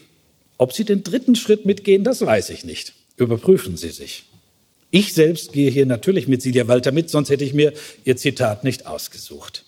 [0.58, 2.94] Ob Sie den dritten Schritt mitgehen, das weiß ich nicht.
[3.16, 4.24] Überprüfen Sie sich.
[4.90, 7.72] Ich selbst gehe hier natürlich mit Silja Walter mit, sonst hätte ich mir
[8.04, 9.64] Ihr Zitat nicht ausgesucht.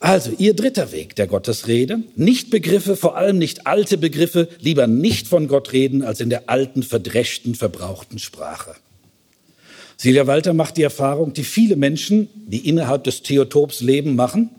[0.00, 5.28] Also, Ihr dritter Weg der Gottesrede, nicht Begriffe, vor allem nicht alte Begriffe, lieber nicht
[5.28, 8.74] von Gott reden als in der alten, verdreschten, verbrauchten Sprache.
[9.96, 14.50] Silja Walter macht die Erfahrung, die viele Menschen, die innerhalb des Theotops leben, machen.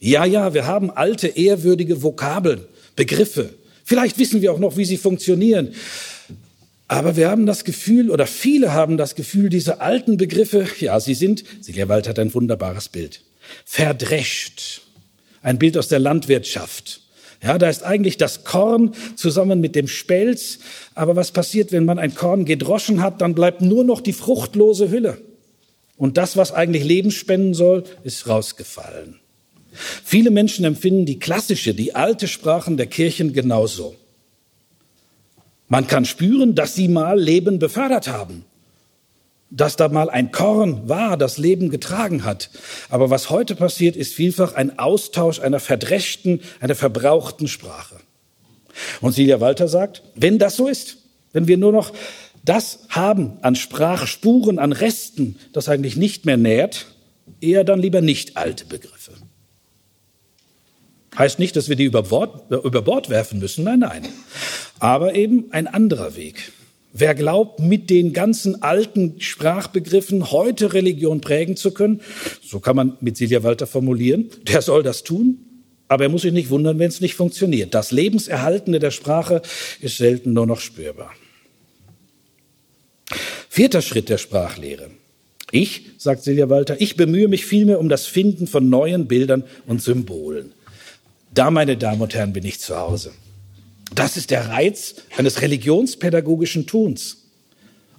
[0.00, 2.62] Ja, ja, wir haben alte, ehrwürdige Vokabeln,
[2.94, 3.50] Begriffe.
[3.84, 5.74] Vielleicht wissen wir auch noch, wie sie funktionieren.
[6.88, 11.14] Aber wir haben das Gefühl, oder viele haben das Gefühl, diese alten Begriffe, ja, sie
[11.14, 13.22] sind, Silja Walter hat ein wunderbares Bild,
[13.64, 14.82] verdrescht.
[15.42, 17.00] Ein Bild aus der Landwirtschaft.
[17.42, 20.58] Ja, da ist eigentlich das Korn zusammen mit dem Spelz.
[20.94, 23.20] Aber was passiert, wenn man ein Korn gedroschen hat?
[23.20, 25.18] Dann bleibt nur noch die fruchtlose Hülle.
[25.96, 29.20] Und das, was eigentlich Leben spenden soll, ist rausgefallen.
[30.04, 33.94] Viele Menschen empfinden die klassische, die alte Sprachen der Kirchen genauso.
[35.68, 38.44] Man kann spüren, dass sie mal Leben befördert haben
[39.50, 42.50] dass da mal ein Korn war, das Leben getragen hat.
[42.88, 47.96] Aber was heute passiert, ist vielfach ein Austausch einer verdreschten, einer verbrauchten Sprache.
[49.00, 50.98] Und Silja Walter sagt, wenn das so ist,
[51.32, 51.92] wenn wir nur noch
[52.44, 56.86] das haben an Sprachspuren, an Resten, das eigentlich nicht mehr nährt,
[57.40, 58.95] eher dann lieber nicht alte Begriffe.
[61.18, 64.06] Heißt nicht, dass wir die über Bord, über Bord werfen müssen, nein, nein.
[64.78, 66.52] Aber eben ein anderer Weg.
[66.92, 72.00] Wer glaubt, mit den ganzen alten Sprachbegriffen heute Religion prägen zu können,
[72.42, 75.38] so kann man mit Silja Walter formulieren, der soll das tun,
[75.88, 77.74] aber er muss sich nicht wundern, wenn es nicht funktioniert.
[77.74, 79.42] Das Lebenserhaltende der Sprache
[79.80, 81.12] ist selten nur noch spürbar.
[83.48, 84.90] Vierter Schritt der Sprachlehre.
[85.50, 89.80] Ich, sagt Silja Walter, ich bemühe mich vielmehr um das Finden von neuen Bildern und
[89.80, 90.52] Symbolen.
[91.36, 93.12] Da, meine Damen und Herren, bin ich zu Hause.
[93.94, 97.26] Das ist der Reiz eines religionspädagogischen Tuns,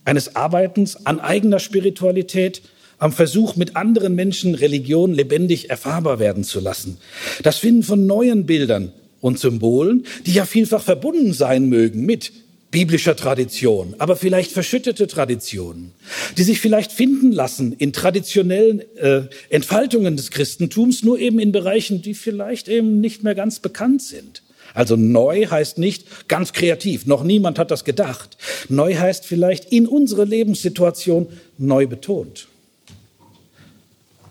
[0.05, 2.63] eines Arbeitens an eigener Spiritualität,
[2.97, 6.97] am Versuch, mit anderen Menschen Religion lebendig erfahrbar werden zu lassen.
[7.43, 12.31] Das Finden von neuen Bildern und Symbolen, die ja vielfach verbunden sein mögen mit
[12.71, 15.93] biblischer Tradition, aber vielleicht verschüttete Traditionen,
[16.37, 22.01] die sich vielleicht finden lassen in traditionellen äh, Entfaltungen des Christentums, nur eben in Bereichen,
[22.01, 24.43] die vielleicht eben nicht mehr ganz bekannt sind.
[24.73, 28.37] Also neu heißt nicht ganz kreativ, noch niemand hat das gedacht.
[28.69, 31.27] Neu heißt vielleicht in unsere Lebenssituation
[31.57, 32.47] neu betont.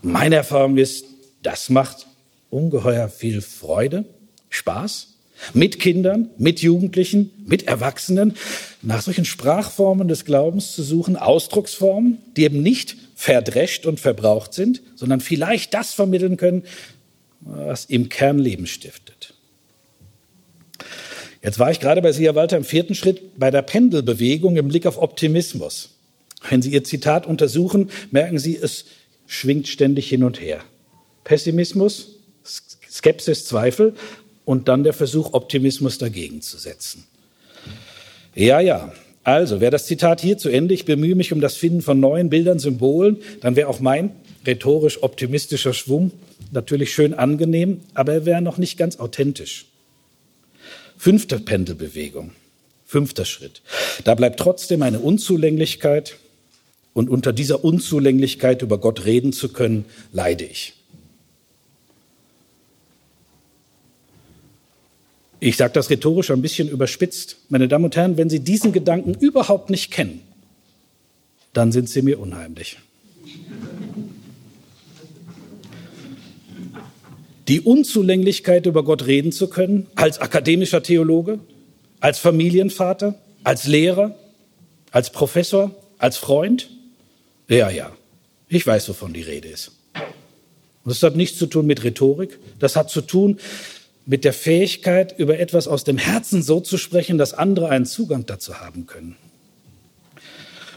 [0.03, 1.07] Meine Erfahrung ist,
[1.43, 2.07] das macht
[2.51, 4.05] ungeheuer viel Freude,
[4.51, 5.16] Spaß
[5.55, 8.37] mit Kindern, mit Jugendlichen, mit Erwachsenen,
[8.83, 14.83] nach solchen Sprachformen des Glaubens zu suchen, Ausdrucksformen, die eben nicht verdrescht und verbraucht sind,
[14.95, 16.65] sondern vielleicht das vermitteln können,
[17.41, 19.35] was im Kern Leben stiftet.
[21.43, 24.85] Jetzt war ich gerade bei Sia Walter im vierten Schritt bei der Pendelbewegung im Blick
[24.85, 25.91] auf Optimismus.
[26.49, 28.87] Wenn Sie Ihr Zitat untersuchen, merken Sie, es
[29.27, 30.61] schwingt ständig hin und her.
[31.25, 32.17] Pessimismus,
[32.91, 33.95] Skepsis, Zweifel
[34.47, 37.05] und dann der Versuch, Optimismus dagegen zu setzen.
[38.35, 38.93] Ja, ja.
[39.25, 42.31] Also, wäre das Zitat hier zu Ende, ich bemühe mich um das Finden von neuen
[42.31, 44.13] Bildern, Symbolen, dann wäre auch mein
[44.47, 46.13] rhetorisch optimistischer Schwung
[46.53, 49.67] natürlich schön angenehm, aber er wäre noch nicht ganz authentisch.
[50.97, 52.31] Fünfte Pendelbewegung,
[52.87, 53.63] fünfter Schritt.
[54.05, 56.19] Da bleibt trotzdem eine Unzulänglichkeit
[56.95, 60.75] und unter dieser Unzulänglichkeit über Gott reden zu können, leide ich.
[65.39, 67.37] Ich sage das rhetorisch ein bisschen überspitzt.
[67.49, 70.23] Meine Damen und Herren, wenn Sie diesen Gedanken überhaupt nicht kennen,
[71.53, 72.79] dann sind Sie mir unheimlich.
[77.49, 81.39] die Unzulänglichkeit über Gott reden zu können, als akademischer Theologe,
[82.01, 84.17] als Familienvater, als Lehrer,
[84.91, 86.69] als Professor, als Freund?
[87.49, 87.93] Ja, ja,
[88.49, 89.73] ich weiß, wovon die Rede ist.
[89.95, 93.39] Und das hat nichts zu tun mit Rhetorik, das hat zu tun
[94.07, 98.25] mit der Fähigkeit, über etwas aus dem Herzen so zu sprechen, dass andere einen Zugang
[98.25, 99.17] dazu haben können.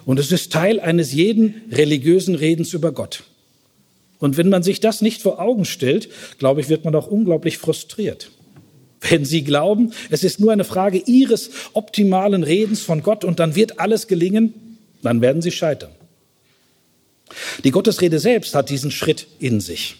[0.06, 3.24] Und es ist Teil eines jeden religiösen Redens über Gott.
[4.18, 7.60] Und wenn man sich das nicht vor Augen stellt, glaube ich, wird man auch unglaublich
[7.60, 8.32] frustriert.
[9.02, 13.56] Wenn Sie glauben, es ist nur eine Frage Ihres optimalen Redens von Gott und dann
[13.56, 14.54] wird alles gelingen,
[15.04, 15.92] dann werden Sie scheitern.
[17.64, 19.96] Die Gottesrede selbst hat diesen Schritt in sich.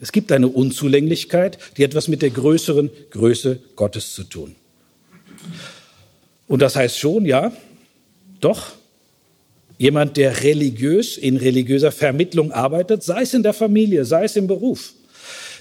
[0.00, 4.56] Es gibt eine Unzulänglichkeit, die etwas mit der größeren Größe Gottes zu tun.
[6.46, 7.52] Und das heißt schon, ja,
[8.40, 8.72] doch,
[9.80, 14.46] Jemand, der religiös in religiöser Vermittlung arbeitet, sei es in der Familie, sei es im
[14.46, 14.92] Beruf,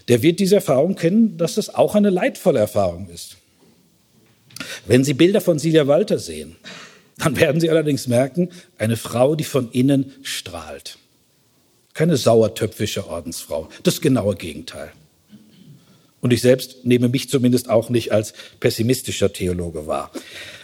[0.09, 3.37] der wird diese Erfahrung kennen, dass es auch eine leidvolle Erfahrung ist.
[4.85, 6.57] Wenn Sie Bilder von Silja Walter sehen,
[7.17, 10.97] dann werden Sie allerdings merken, eine Frau, die von innen strahlt.
[11.99, 14.93] Keine sauertöpfische Ordensfrau, das genaue Gegenteil.
[16.21, 20.09] Und ich selbst nehme mich zumindest auch nicht als pessimistischer Theologe wahr.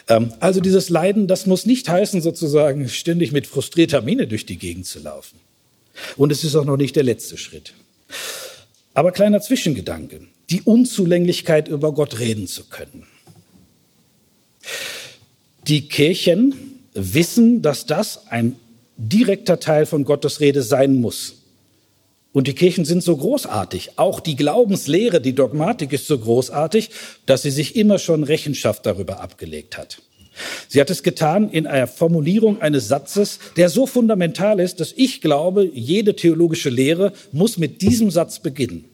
[0.07, 4.55] Ähm, also dieses Leiden, das muss nicht heißen, sozusagen ständig mit frustrierter Miene durch die
[4.55, 5.37] Gegend zu laufen.
[6.15, 7.73] Und es ist auch noch nicht der letzte Schritt.
[8.93, 13.05] Aber kleiner Zwischengedanke, die Unzulänglichkeit über Gott reden zu können.
[15.67, 18.55] Die Kirchen wissen, dass das ein
[18.97, 21.35] direkter Teil von Gottes Rede sein muss.
[22.31, 23.91] Und die Kirchen sind so großartig.
[23.97, 26.89] Auch die Glaubenslehre, die Dogmatik ist so großartig,
[27.25, 30.01] dass sie sich immer schon Rechenschaft darüber abgelegt hat.
[30.67, 35.21] Sie hat es getan in einer Formulierung eines Satzes, der so fundamental ist, dass ich
[35.21, 38.85] glaube, jede theologische Lehre muss mit diesem Satz beginnen.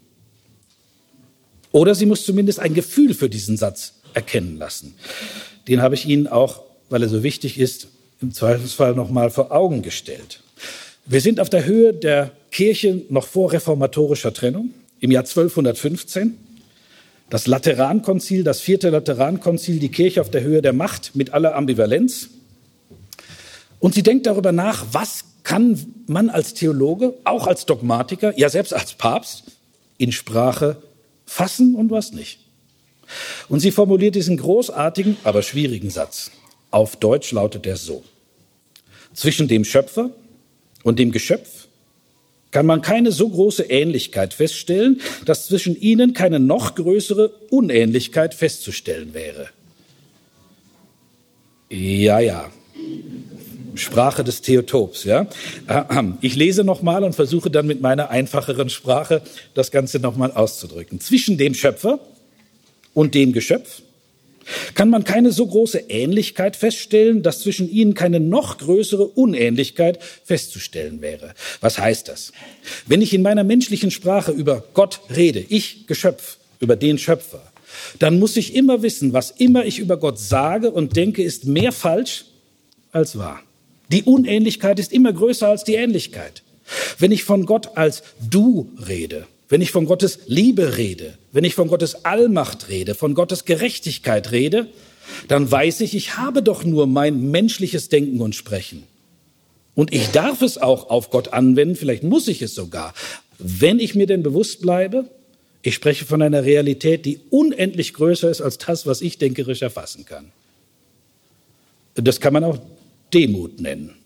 [1.72, 4.94] Oder sie muss zumindest ein Gefühl für diesen Satz erkennen lassen.
[5.68, 7.88] Den habe ich Ihnen auch, weil er so wichtig ist,
[8.22, 10.42] im Zweifelsfall noch mal vor Augen gestellt.
[11.06, 16.38] Wir sind auf der Höhe der Kirche noch vor reformatorischer Trennung im Jahr 1215.
[17.30, 22.30] Das Laterankonzil, das vierte Laterankonzil, die Kirche auf der Höhe der Macht mit aller Ambivalenz.
[23.80, 28.74] Und sie denkt darüber nach, was kann man als Theologe, auch als Dogmatiker, ja selbst
[28.74, 29.44] als Papst
[29.98, 30.78] in Sprache
[31.26, 32.40] fassen und was nicht.
[33.50, 36.32] Und sie formuliert diesen großartigen, aber schwierigen Satz.
[36.70, 38.04] Auf Deutsch lautet er so.
[39.14, 40.12] Zwischen dem Schöpfer
[40.84, 41.68] und dem Geschöpf
[42.52, 49.14] kann man keine so große Ähnlichkeit feststellen, dass zwischen ihnen keine noch größere Unähnlichkeit festzustellen
[49.14, 49.50] wäre.
[51.70, 52.52] Ja, ja.
[53.76, 55.28] Sprache des Theotops, ja.
[56.22, 59.22] Ich lese nochmal und versuche dann mit meiner einfacheren Sprache
[59.54, 61.00] das Ganze nochmal auszudrücken.
[61.00, 62.00] Zwischen dem Schöpfer
[62.94, 63.82] und dem Geschöpf
[64.76, 71.02] kann man keine so große Ähnlichkeit feststellen, dass zwischen ihnen keine noch größere Unähnlichkeit festzustellen
[71.02, 71.34] wäre.
[71.60, 72.32] Was heißt das?
[72.88, 77.42] Wenn ich in meiner menschlichen Sprache über Gott rede, ich Geschöpf, über den Schöpfer,
[78.00, 81.72] dann muss ich immer wissen, was immer ich über Gott sage und denke, ist mehr
[81.72, 82.26] falsch
[82.92, 83.42] als wahr.
[83.92, 86.44] Die Unähnlichkeit ist immer größer als die Ähnlichkeit.
[87.00, 91.56] Wenn ich von Gott als du rede, wenn ich von Gottes Liebe rede, wenn ich
[91.56, 94.68] von Gottes Allmacht rede, von Gottes Gerechtigkeit rede,
[95.28, 98.84] dann weiß ich, ich habe doch nur mein menschliches Denken und Sprechen.
[99.76, 102.94] Und ich darf es auch auf Gott anwenden, vielleicht muss ich es sogar,
[103.40, 105.10] wenn ich mir denn bewusst bleibe,
[105.64, 110.06] ich spreche von einer Realität, die unendlich größer ist als das, was ich denkerisch erfassen
[110.06, 110.32] kann.
[111.96, 112.58] Das kann man auch
[113.14, 114.01] Demut nennen.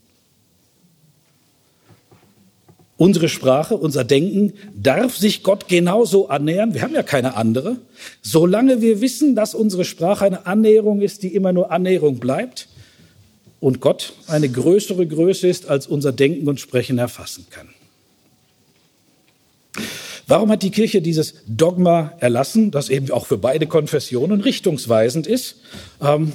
[2.97, 6.73] Unsere Sprache, unser Denken darf sich Gott genauso annähern.
[6.73, 7.77] Wir haben ja keine andere.
[8.21, 12.69] Solange wir wissen, dass unsere Sprache eine Annäherung ist, die immer nur Annäherung bleibt
[13.59, 17.67] und Gott eine größere Größe ist, als unser Denken und Sprechen erfassen kann.
[20.27, 25.57] Warum hat die Kirche dieses Dogma erlassen, das eben auch für beide Konfessionen richtungsweisend ist?
[26.01, 26.31] Ähm,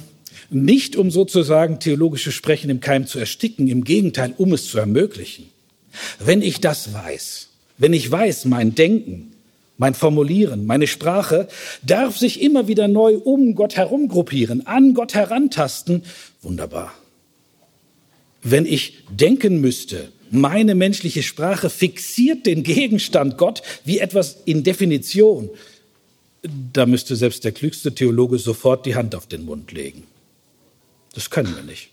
[0.49, 5.49] nicht um sozusagen theologisches Sprechen im Keim zu ersticken, im Gegenteil, um es zu ermöglichen.
[6.19, 9.33] Wenn ich das weiß, wenn ich weiß, mein Denken,
[9.77, 11.47] mein Formulieren, meine Sprache
[11.81, 16.03] darf sich immer wieder neu um Gott herumgruppieren, an Gott herantasten,
[16.43, 16.93] wunderbar.
[18.43, 25.49] Wenn ich denken müsste, meine menschliche Sprache fixiert den Gegenstand Gott wie etwas in Definition,
[26.73, 30.03] da müsste selbst der klügste Theologe sofort die Hand auf den Mund legen.
[31.13, 31.89] Das können wir nicht.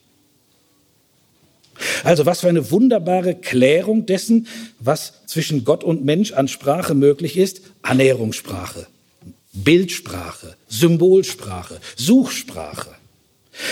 [2.05, 4.47] Also was für eine wunderbare Klärung dessen,
[4.81, 7.63] was zwischen Gott und Mensch an Sprache möglich ist.
[7.83, 8.87] Annäherungssprache,
[9.53, 12.91] Bildsprache, Symbolsprache, Suchsprache.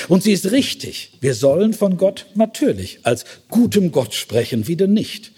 [0.08, 1.12] Und sie ist richtig.
[1.20, 5.32] Wir sollen von Gott natürlich als gutem Gott sprechen, wieder nicht.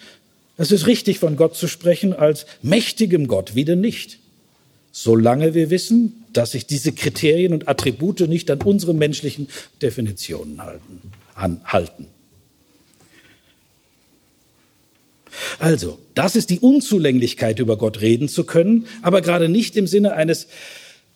[0.56, 4.18] Es ist richtig, von Gott zu sprechen als mächtigem Gott, wieder nicht.
[4.90, 9.48] Solange wir wissen, dass sich diese Kriterien und Attribute nicht an unsere menschlichen
[9.80, 11.12] Definitionen halten.
[11.34, 12.06] Anhalten.
[15.58, 20.14] Also, das ist die Unzulänglichkeit, über Gott reden zu können, aber gerade nicht im Sinne
[20.14, 20.46] eines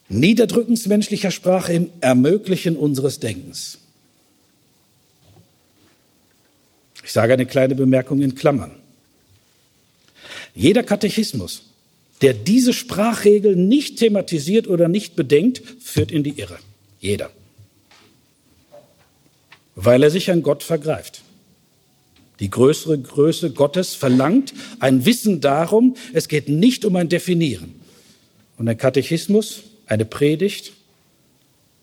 [0.09, 3.79] Niederdrückens menschlicher Sprache, im Ermöglichen unseres Denkens.
[7.05, 8.73] Ich sage eine kleine Bemerkung in Klammern.
[10.55, 11.63] Jeder Katechismus,
[12.21, 16.59] der diese Sprachregel nicht thematisiert oder nicht bedenkt, führt in die Irre.
[17.01, 17.31] Jeder.
[19.75, 21.22] Weil er sich an Gott vergreift.
[22.43, 27.77] Die größere Größe Gottes verlangt ein Wissen darum, es geht nicht um ein Definieren.
[28.59, 30.73] Und ein Katechismus, eine Predigt,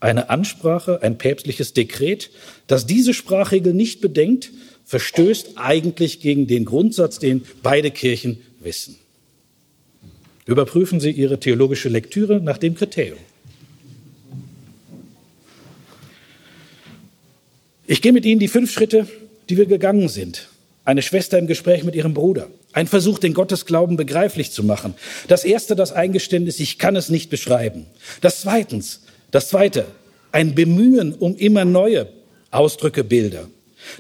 [0.02, 2.30] eine Ansprache, ein päpstliches Dekret,
[2.68, 4.52] das diese Sprachregel nicht bedenkt,
[4.84, 8.98] verstößt eigentlich gegen den Grundsatz, den beide Kirchen wissen.
[10.46, 13.20] Überprüfen Sie Ihre theologische Lektüre nach dem Kriterium.
[17.88, 19.08] Ich gehe mit Ihnen die fünf Schritte,
[19.50, 20.49] die wir gegangen sind.
[20.90, 22.48] Eine Schwester im Gespräch mit ihrem Bruder.
[22.74, 24.96] Ein Versuch, den Gottesglauben begreiflich zu machen.
[25.28, 27.86] Das erste, das Eingeständnis, ich kann es nicht beschreiben.
[28.22, 29.86] Das zweitens, das zweite,
[30.32, 32.08] ein Bemühen um immer neue
[32.50, 33.48] Ausdrücke, Bilder.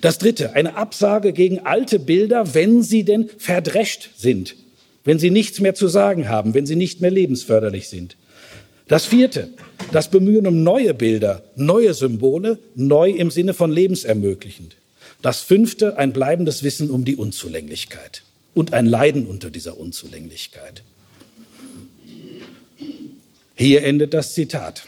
[0.01, 4.55] Das dritte, eine Absage gegen alte Bilder, wenn sie denn verdrescht sind,
[5.03, 8.17] wenn sie nichts mehr zu sagen haben, wenn sie nicht mehr lebensförderlich sind.
[8.87, 9.49] Das vierte,
[9.91, 14.78] das Bemühen um neue Bilder, neue Symbole, neu im Sinne von lebensermöglichend.
[15.21, 20.83] Das fünfte, ein bleibendes Wissen um die Unzulänglichkeit und ein Leiden unter dieser Unzulänglichkeit.
[23.55, 24.83] Hier endet das Zitat.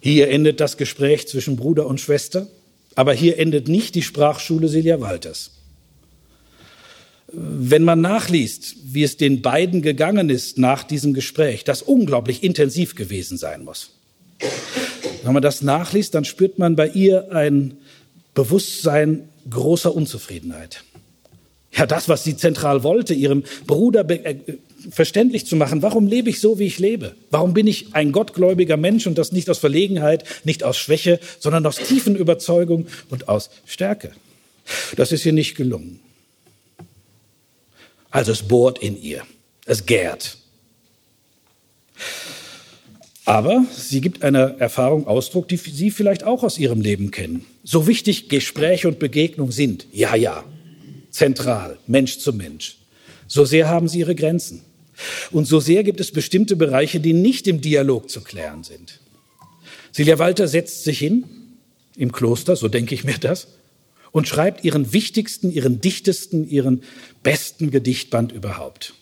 [0.00, 2.46] Hier endet das Gespräch zwischen Bruder und Schwester.
[2.94, 5.50] Aber hier endet nicht die Sprachschule Silja Walters.
[7.32, 12.94] Wenn man nachliest, wie es den beiden gegangen ist nach diesem Gespräch, das unglaublich intensiv
[12.94, 13.90] gewesen sein muss.
[15.24, 17.76] Wenn man das nachliest, dann spürt man bei ihr ein
[18.38, 20.84] Bewusstsein großer Unzufriedenheit.
[21.72, 24.36] Ja, das, was sie zentral wollte, ihrem Bruder äh,
[24.90, 27.16] verständlich zu machen, warum lebe ich so, wie ich lebe?
[27.32, 31.66] Warum bin ich ein gottgläubiger Mensch und das nicht aus Verlegenheit, nicht aus Schwäche, sondern
[31.66, 34.12] aus tiefen Überzeugung und aus Stärke?
[34.94, 35.98] Das ist ihr nicht gelungen.
[38.10, 39.24] Also es bohrt in ihr,
[39.66, 40.38] es gärt.
[43.28, 47.44] Aber sie gibt einer Erfahrung Ausdruck, die Sie vielleicht auch aus Ihrem Leben kennen.
[47.62, 50.44] So wichtig Gespräche und Begegnung sind, ja, ja,
[51.10, 52.78] zentral, Mensch zu Mensch.
[53.26, 54.62] So sehr haben sie ihre Grenzen.
[55.30, 58.98] Und so sehr gibt es bestimmte Bereiche, die nicht im Dialog zu klären sind.
[59.92, 61.26] Silja Walter setzt sich hin
[61.98, 63.48] im Kloster, so denke ich mir das,
[64.10, 66.82] und schreibt ihren wichtigsten, ihren dichtesten, ihren
[67.22, 68.94] besten Gedichtband überhaupt.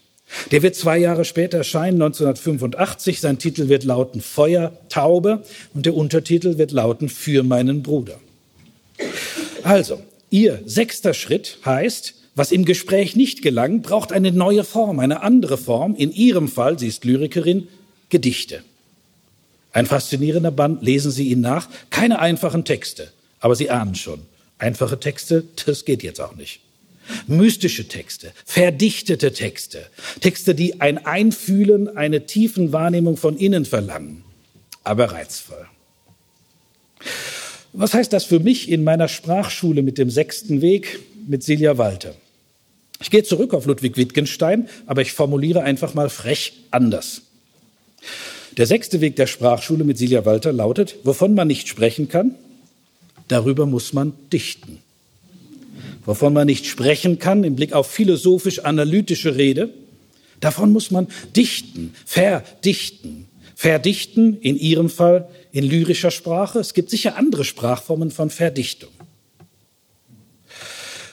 [0.50, 3.20] Der wird zwei Jahre später erscheinen, 1985.
[3.20, 5.42] Sein Titel wird lauten Feuer, Taube
[5.74, 8.18] und der Untertitel wird lauten Für meinen Bruder.
[9.62, 10.00] Also,
[10.30, 15.56] ihr sechster Schritt heißt, was im Gespräch nicht gelang, braucht eine neue Form, eine andere
[15.56, 15.94] Form.
[15.96, 17.68] In ihrem Fall, sie ist Lyrikerin,
[18.10, 18.62] Gedichte.
[19.72, 21.68] Ein faszinierender Band, lesen Sie ihn nach.
[21.90, 23.10] Keine einfachen Texte,
[23.40, 24.20] aber Sie ahnen schon.
[24.58, 26.60] Einfache Texte, das geht jetzt auch nicht.
[27.26, 29.86] Mystische Texte, verdichtete Texte,
[30.20, 34.24] Texte, die ein Einfühlen, eine tiefen Wahrnehmung von innen verlangen,
[34.84, 35.66] aber reizvoll.
[37.72, 42.14] Was heißt das für mich in meiner Sprachschule mit dem sechsten Weg mit Silja Walter?
[43.00, 47.22] Ich gehe zurück auf Ludwig Wittgenstein, aber ich formuliere einfach mal frech anders.
[48.56, 52.34] Der sechste Weg der Sprachschule mit Silja Walter lautet, wovon man nicht sprechen kann,
[53.28, 54.78] darüber muss man dichten.
[56.06, 59.70] Wovon man nicht sprechen kann im Blick auf philosophisch-analytische Rede,
[60.40, 63.26] davon muss man dichten, verdichten.
[63.58, 66.58] Verdichten, in Ihrem Fall in lyrischer Sprache.
[66.58, 68.90] Es gibt sicher andere Sprachformen von Verdichtung.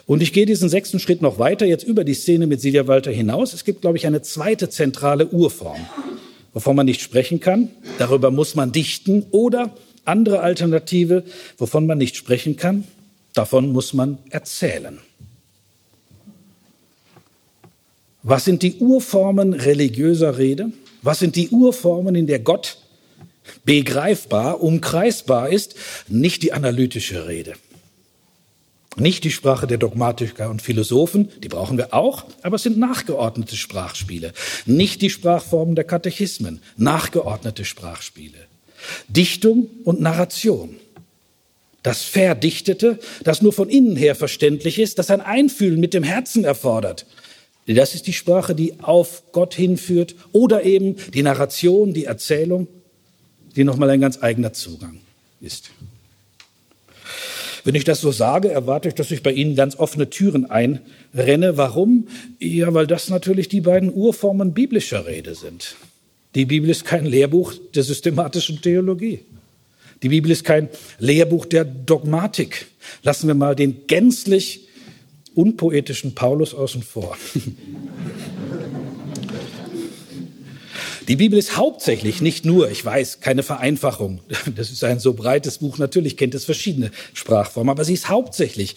[0.05, 3.11] Und ich gehe diesen sechsten Schritt noch weiter, jetzt über die Szene mit Silja Walter
[3.11, 3.53] hinaus.
[3.53, 5.79] Es gibt, glaube ich, eine zweite zentrale Urform,
[6.51, 7.69] wovon man nicht sprechen kann.
[7.97, 9.25] Darüber muss man dichten.
[9.31, 9.73] Oder
[10.03, 11.23] andere Alternative,
[11.57, 12.83] wovon man nicht sprechen kann.
[13.33, 14.99] Davon muss man erzählen.
[18.21, 20.71] Was sind die Urformen religiöser Rede?
[21.01, 22.77] Was sind die Urformen, in der Gott
[23.65, 25.75] begreifbar, umkreisbar ist?
[26.07, 27.53] Nicht die analytische Rede.
[28.95, 33.55] Nicht die Sprache der Dogmatiker und Philosophen, die brauchen wir auch, aber es sind nachgeordnete
[33.55, 34.33] Sprachspiele.
[34.65, 38.37] Nicht die Sprachformen der Katechismen, nachgeordnete Sprachspiele.
[39.07, 40.77] Dichtung und Narration.
[41.83, 46.45] Das Verdichtete, das nur von innen her verständlich ist, das ein Einfühlen mit dem Herzen
[46.45, 47.05] erfordert.
[47.67, 52.67] Das ist die Sprache, die auf Gott hinführt oder eben die Narration, die Erzählung,
[53.55, 54.99] die nochmal ein ganz eigener Zugang
[55.39, 55.71] ist.
[57.65, 61.55] Wenn ich das so sage, erwarte ich, dass ich bei Ihnen ganz offene Türen einrenne.
[61.55, 62.07] Warum?
[62.39, 65.75] Ja, weil das natürlich die beiden Urformen biblischer Rede sind.
[66.35, 69.21] Die Bibel ist kein Lehrbuch der systematischen Theologie.
[70.03, 72.67] Die Bibel ist kein Lehrbuch der Dogmatik.
[73.03, 74.67] Lassen wir mal den gänzlich
[75.33, 77.17] unpoetischen Paulus außen vor.
[81.07, 84.21] Die Bibel ist hauptsächlich, nicht nur, ich weiß, keine Vereinfachung.
[84.55, 88.75] Das ist ein so breites Buch, natürlich kennt es verschiedene Sprachformen, aber sie ist hauptsächlich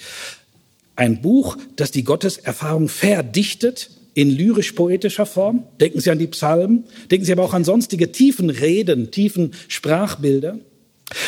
[0.97, 5.64] ein Buch, das die Gotteserfahrung verdichtet in lyrisch-poetischer Form.
[5.79, 10.59] Denken Sie an die Psalmen, denken Sie aber auch an sonstige tiefen Reden, tiefen Sprachbilder.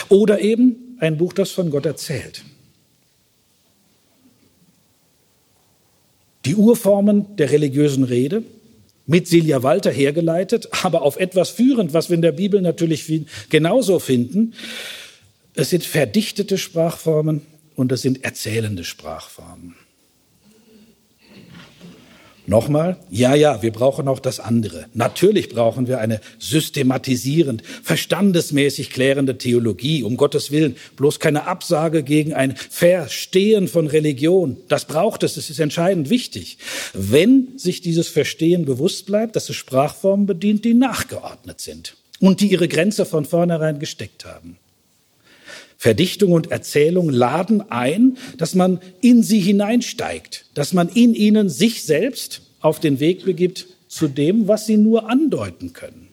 [0.08, 2.42] Oder eben ein Buch, das von Gott erzählt.
[6.44, 8.42] Die Urformen der religiösen Rede,
[9.06, 13.98] mit Silja Walter hergeleitet, aber auf etwas führend, was wir in der Bibel natürlich genauso
[13.98, 14.54] finden.
[15.54, 17.42] Es sind verdichtete Sprachformen
[17.74, 19.74] und das sind erzählende Sprachformen.
[22.48, 24.86] Nochmal, ja, ja, wir brauchen auch das andere.
[24.94, 32.32] Natürlich brauchen wir eine systematisierend, verstandesmäßig klärende Theologie, um Gottes Willen, bloß keine Absage gegen
[32.32, 34.56] ein Verstehen von Religion.
[34.68, 36.56] Das braucht es, es ist entscheidend wichtig.
[36.94, 42.50] Wenn sich dieses Verstehen bewusst bleibt, dass es Sprachformen bedient, die nachgeordnet sind und die
[42.50, 44.56] ihre Grenze von vornherein gesteckt haben.
[45.80, 51.84] Verdichtung und Erzählung laden ein, dass man in sie hineinsteigt, dass man in ihnen sich
[51.84, 56.08] selbst auf den Weg begibt zu dem, was sie nur andeuten können.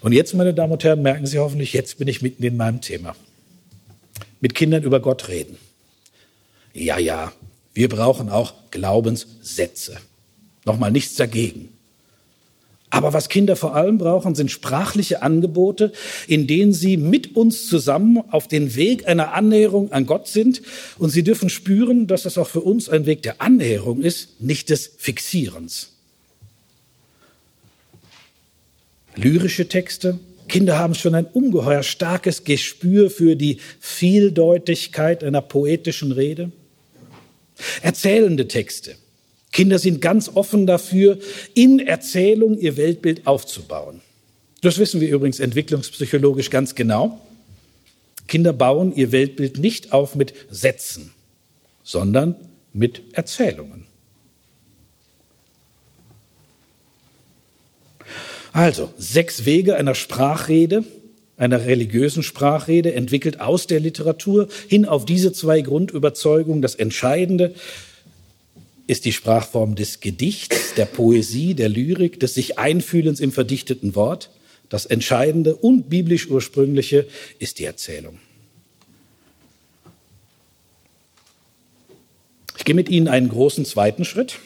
[0.00, 2.80] Und jetzt, meine Damen und Herren, merken Sie hoffentlich, jetzt bin ich mitten in meinem
[2.80, 3.16] Thema.
[4.40, 5.56] Mit Kindern über Gott reden.
[6.72, 7.32] Ja, ja,
[7.74, 9.96] wir brauchen auch Glaubenssätze.
[10.64, 11.75] Nochmal nichts dagegen.
[12.96, 15.92] Aber was Kinder vor allem brauchen, sind sprachliche Angebote,
[16.26, 20.62] in denen sie mit uns zusammen auf den Weg einer Annäherung an Gott sind.
[20.96, 24.70] Und sie dürfen spüren, dass das auch für uns ein Weg der Annäherung ist, nicht
[24.70, 25.92] des Fixierens.
[29.14, 30.18] Lyrische Texte.
[30.48, 36.50] Kinder haben schon ein ungeheuer starkes Gespür für die Vieldeutigkeit einer poetischen Rede.
[37.82, 38.96] Erzählende Texte
[39.56, 41.18] Kinder sind ganz offen dafür,
[41.54, 44.02] in Erzählung ihr Weltbild aufzubauen.
[44.60, 47.22] Das wissen wir übrigens entwicklungspsychologisch ganz genau.
[48.28, 51.14] Kinder bauen ihr Weltbild nicht auf mit Sätzen,
[51.82, 52.34] sondern
[52.74, 53.86] mit Erzählungen.
[58.52, 60.84] Also, sechs Wege einer Sprachrede,
[61.38, 66.60] einer religiösen Sprachrede, entwickelt aus der Literatur hin auf diese zwei Grundüberzeugungen.
[66.60, 67.54] Das Entscheidende
[68.86, 74.30] ist die Sprachform des Gedichts, der Poesie, der Lyrik, des sich Einfühlens im verdichteten Wort.
[74.68, 77.06] Das Entscheidende und biblisch Ursprüngliche
[77.38, 78.18] ist die Erzählung.
[82.58, 84.38] Ich gehe mit Ihnen einen großen zweiten Schritt.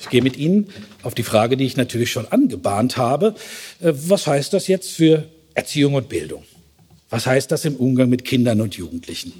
[0.00, 0.68] Ich gehe mit Ihnen
[1.02, 3.34] auf die Frage, die ich natürlich schon angebahnt habe.
[3.80, 6.44] Äh, was heißt das jetzt für Erziehung und Bildung?
[7.08, 9.32] Was heißt das im Umgang mit Kindern und Jugendlichen?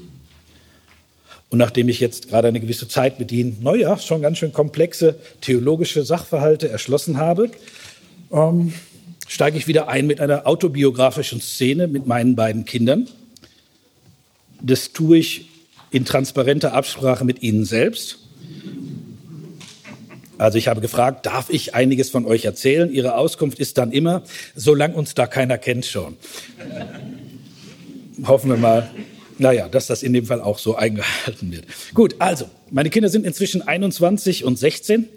[1.54, 5.14] Und nachdem ich jetzt gerade eine gewisse Zeit mit Ihnen, naja, schon ganz schön komplexe
[5.40, 7.48] theologische Sachverhalte erschlossen habe,
[8.32, 8.74] ähm,
[9.28, 13.06] steige ich wieder ein mit einer autobiografischen Szene mit meinen beiden Kindern.
[14.62, 15.48] Das tue ich
[15.92, 18.18] in transparenter Absprache mit Ihnen selbst.
[20.36, 22.92] Also ich habe gefragt, darf ich einiges von euch erzählen?
[22.92, 24.24] Ihre Auskunft ist dann immer,
[24.56, 26.16] solange uns da keiner kennt schon.
[28.26, 28.90] Hoffen wir mal,
[29.38, 31.64] naja, dass das in dem Fall auch so eingehalten wird.
[31.92, 35.08] Gut, also, meine Kinder sind inzwischen 21 und 16.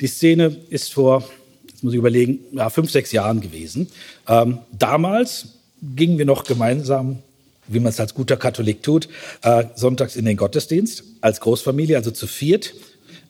[0.00, 1.24] Die Szene ist vor,
[1.68, 3.88] jetzt muss ich überlegen, ja, fünf, sechs Jahren gewesen.
[4.28, 5.48] Ähm, damals
[5.82, 7.18] gingen wir noch gemeinsam,
[7.66, 9.08] wie man es als guter Katholik tut,
[9.42, 12.74] äh, sonntags in den Gottesdienst als Großfamilie, also zu viert,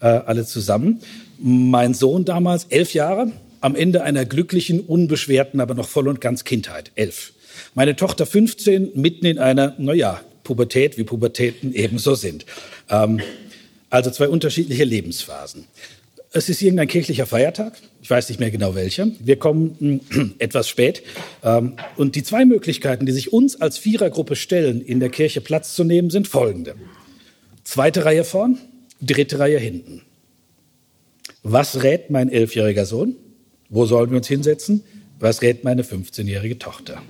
[0.00, 1.00] äh, alle zusammen.
[1.38, 6.44] Mein Sohn damals, elf Jahre, am Ende einer glücklichen, unbeschwerten, aber noch voll und ganz
[6.44, 7.32] Kindheit, elf.
[7.74, 12.46] Meine Tochter 15, mitten in einer, naja, Pubertät, wie Pubertäten ebenso sind.
[12.88, 13.20] Ähm,
[13.90, 15.64] also zwei unterschiedliche Lebensphasen.
[16.32, 19.08] Es ist irgendein kirchlicher Feiertag, ich weiß nicht mehr genau welcher.
[19.20, 20.00] Wir kommen
[20.38, 21.02] etwas spät.
[21.44, 25.74] Ähm, und die zwei Möglichkeiten, die sich uns als Vierergruppe stellen, in der Kirche Platz
[25.74, 26.76] zu nehmen, sind folgende.
[27.62, 28.58] Zweite Reihe vorn,
[29.02, 30.00] dritte Reihe hinten.
[31.42, 33.16] Was rät mein elfjähriger Sohn?
[33.68, 34.82] Wo sollen wir uns hinsetzen?
[35.20, 37.02] Was rät meine 15-jährige Tochter?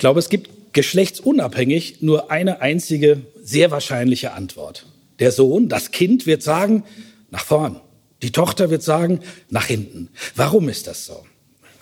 [0.00, 4.86] Ich glaube, es gibt geschlechtsunabhängig nur eine einzige sehr wahrscheinliche Antwort.
[5.18, 6.84] Der Sohn, das Kind wird sagen,
[7.30, 7.82] nach vorn.
[8.22, 9.20] Die Tochter wird sagen,
[9.50, 10.08] nach hinten.
[10.34, 11.22] Warum ist das so?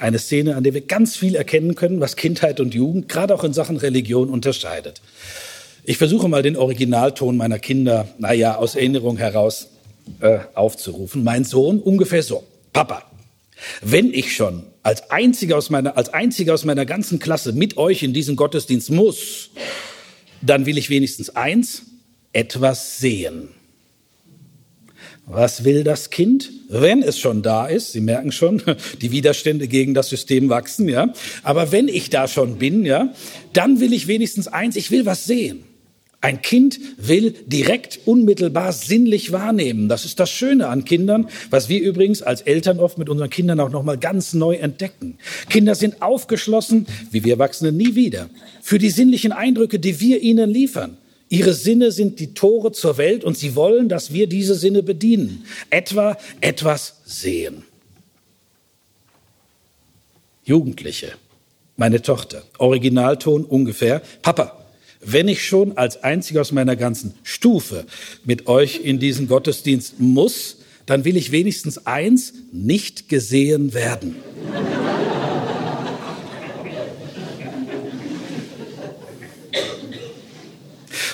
[0.00, 3.44] Eine Szene, an der wir ganz viel erkennen können, was Kindheit und Jugend, gerade auch
[3.44, 5.00] in Sachen Religion, unterscheidet.
[5.84, 9.68] Ich versuche mal den Originalton meiner Kinder, naja, aus Erinnerung heraus
[10.18, 11.22] äh, aufzurufen.
[11.22, 12.42] Mein Sohn ungefähr so.
[12.72, 13.04] Papa,
[13.80, 18.02] wenn ich schon als einziger aus meiner, als einziger aus meiner ganzen Klasse mit euch
[18.02, 19.50] in diesen Gottesdienst muss,
[20.40, 21.82] dann will ich wenigstens eins,
[22.32, 23.50] etwas sehen.
[25.26, 26.50] Was will das Kind?
[26.70, 28.62] Wenn es schon da ist, Sie merken schon,
[29.02, 31.12] die Widerstände gegen das System wachsen, ja.
[31.42, 33.12] Aber wenn ich da schon bin, ja,
[33.52, 35.64] dann will ich wenigstens eins, ich will was sehen.
[36.20, 39.88] Ein Kind will direkt, unmittelbar, sinnlich wahrnehmen.
[39.88, 43.60] Das ist das Schöne an Kindern, was wir übrigens als Eltern oft mit unseren Kindern
[43.60, 45.18] auch nochmal ganz neu entdecken.
[45.48, 48.30] Kinder sind aufgeschlossen, wie wir Erwachsene nie wieder,
[48.62, 50.96] für die sinnlichen Eindrücke, die wir ihnen liefern.
[51.28, 55.44] Ihre Sinne sind die Tore zur Welt und sie wollen, dass wir diese Sinne bedienen.
[55.70, 57.62] Etwa etwas sehen.
[60.42, 61.12] Jugendliche,
[61.76, 64.64] meine Tochter, Originalton ungefähr, Papa,
[65.00, 67.84] wenn ich schon als einziger aus meiner ganzen Stufe
[68.24, 74.16] mit euch in diesen Gottesdienst muss, dann will ich wenigstens eins, nicht gesehen werden.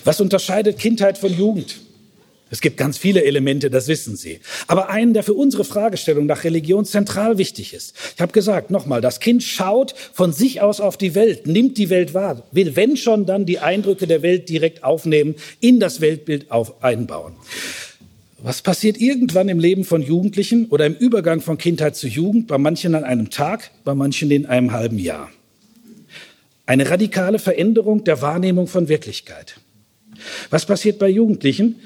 [0.05, 1.84] Was unterscheidet Kindheit von Jugend?
[2.55, 4.39] Es gibt ganz viele Elemente, das wissen Sie.
[4.69, 7.97] Aber einen, der für unsere Fragestellung nach Religion zentral wichtig ist.
[8.15, 11.91] Ich habe gesagt, nochmal, das Kind schaut von sich aus auf die Welt, nimmt die
[11.91, 16.53] Welt wahr, will, wenn schon, dann die Eindrücke der Welt direkt aufnehmen, in das Weltbild
[16.53, 17.33] auf, einbauen.
[18.39, 22.59] Was passiert irgendwann im Leben von Jugendlichen oder im Übergang von Kindheit zu Jugend, bei
[22.59, 25.29] manchen an einem Tag, bei manchen in einem halben Jahr?
[26.67, 29.57] Eine radikale Veränderung der Wahrnehmung von Wirklichkeit.
[30.51, 31.81] Was passiert bei Jugendlichen?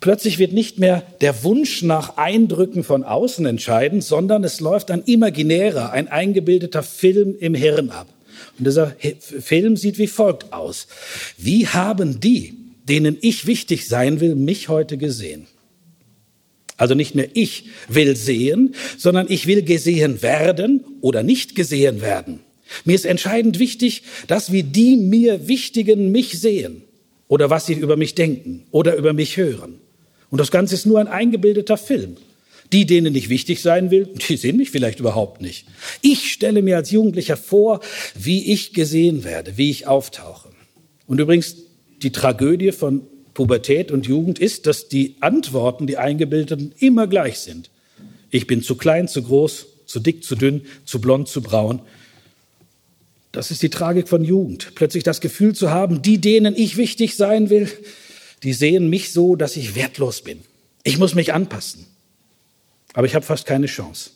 [0.00, 5.02] Plötzlich wird nicht mehr der Wunsch nach Eindrücken von außen entscheidend, sondern es läuft ein
[5.04, 8.08] imaginärer, ein eingebildeter Film im Hirn ab.
[8.58, 10.86] Und dieser Film sieht wie folgt aus.
[11.36, 12.54] Wie haben die,
[12.88, 15.46] denen ich wichtig sein will, mich heute gesehen?
[16.78, 22.40] Also nicht mehr ich will sehen, sondern ich will gesehen werden oder nicht gesehen werden.
[22.86, 26.84] Mir ist entscheidend wichtig, dass wie die mir Wichtigen mich sehen
[27.28, 29.78] oder was sie über mich denken oder über mich hören.
[30.30, 32.16] Und das Ganze ist nur ein eingebildeter Film.
[32.72, 35.66] Die, denen ich wichtig sein will, die sehen mich vielleicht überhaupt nicht.
[36.02, 37.80] Ich stelle mir als Jugendlicher vor,
[38.14, 40.50] wie ich gesehen werde, wie ich auftauche.
[41.06, 41.56] Und übrigens,
[42.02, 43.02] die Tragödie von
[43.34, 47.70] Pubertät und Jugend ist, dass die Antworten, die eingebildeten, immer gleich sind.
[48.30, 51.80] Ich bin zu klein, zu groß, zu dick, zu dünn, zu blond, zu braun.
[53.32, 54.72] Das ist die Tragik von Jugend.
[54.74, 57.68] Plötzlich das Gefühl zu haben, die, denen ich wichtig sein will,
[58.42, 60.40] die sehen mich so, dass ich wertlos bin.
[60.82, 61.86] Ich muss mich anpassen.
[62.94, 64.10] Aber ich habe fast keine Chance.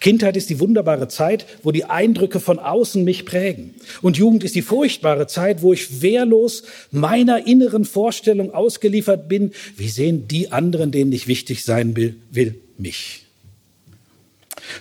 [0.00, 3.74] Kindheit ist die wunderbare Zeit, wo die Eindrücke von außen mich prägen.
[4.00, 9.88] Und Jugend ist die furchtbare Zeit, wo ich wehrlos meiner inneren Vorstellung ausgeliefert bin, wie
[9.88, 13.24] sehen die anderen, denen ich wichtig sein will, will mich.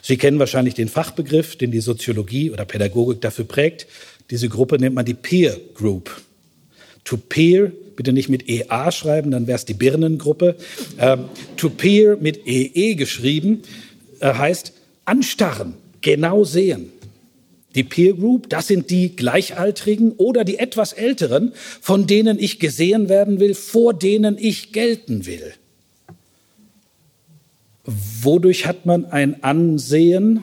[0.01, 3.87] Sie kennen wahrscheinlich den Fachbegriff, den die Soziologie oder Pädagogik dafür prägt.
[4.29, 6.21] Diese Gruppe nennt man die Peer Group.
[7.03, 10.55] To peer bitte nicht mit EA schreiben, dann wäre es die Birnengruppe.
[10.97, 11.25] Ähm,
[11.57, 13.63] to peer mit EE geschrieben
[14.21, 14.71] äh, heißt
[15.03, 16.91] anstarren, genau sehen.
[17.75, 23.09] Die Peer Group, das sind die Gleichaltrigen oder die etwas Älteren, von denen ich gesehen
[23.09, 25.53] werden will, vor denen ich gelten will.
[27.83, 30.41] Wodurch hat man ein Ansehen?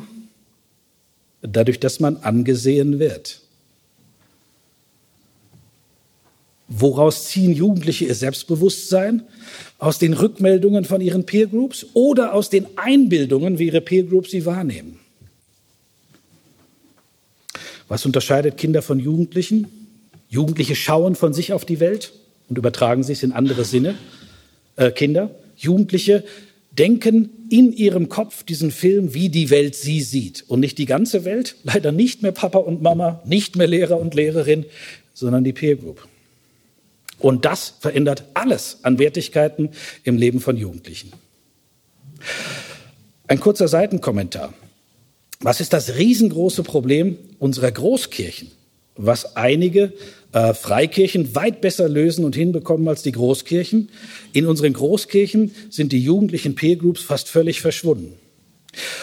[1.42, 3.43] Dadurch, dass man angesehen wird.
[6.76, 9.22] Woraus ziehen Jugendliche ihr Selbstbewusstsein?
[9.78, 14.98] Aus den Rückmeldungen von ihren Peergroups oder aus den Einbildungen, wie ihre Peergroups sie wahrnehmen?
[17.86, 19.68] Was unterscheidet Kinder von Jugendlichen?
[20.28, 22.12] Jugendliche schauen von sich auf die Welt
[22.48, 23.94] und übertragen sich in andere Sinne.
[24.74, 26.24] Äh, Kinder, Jugendliche
[26.72, 30.44] denken in ihrem Kopf diesen Film, wie die Welt sie sieht.
[30.48, 34.14] Und nicht die ganze Welt, leider nicht mehr Papa und Mama, nicht mehr Lehrer und
[34.14, 34.64] Lehrerin,
[35.12, 36.08] sondern die Peer Group.
[37.24, 39.70] Und das verändert alles an Wertigkeiten
[40.02, 41.10] im Leben von Jugendlichen.
[43.26, 44.52] Ein kurzer Seitenkommentar.
[45.40, 48.50] Was ist das riesengroße Problem unserer Großkirchen,
[48.94, 49.94] was einige
[50.32, 53.88] äh, Freikirchen weit besser lösen und hinbekommen als die Großkirchen?
[54.34, 58.18] In unseren Großkirchen sind die jugendlichen Peer Groups fast völlig verschwunden.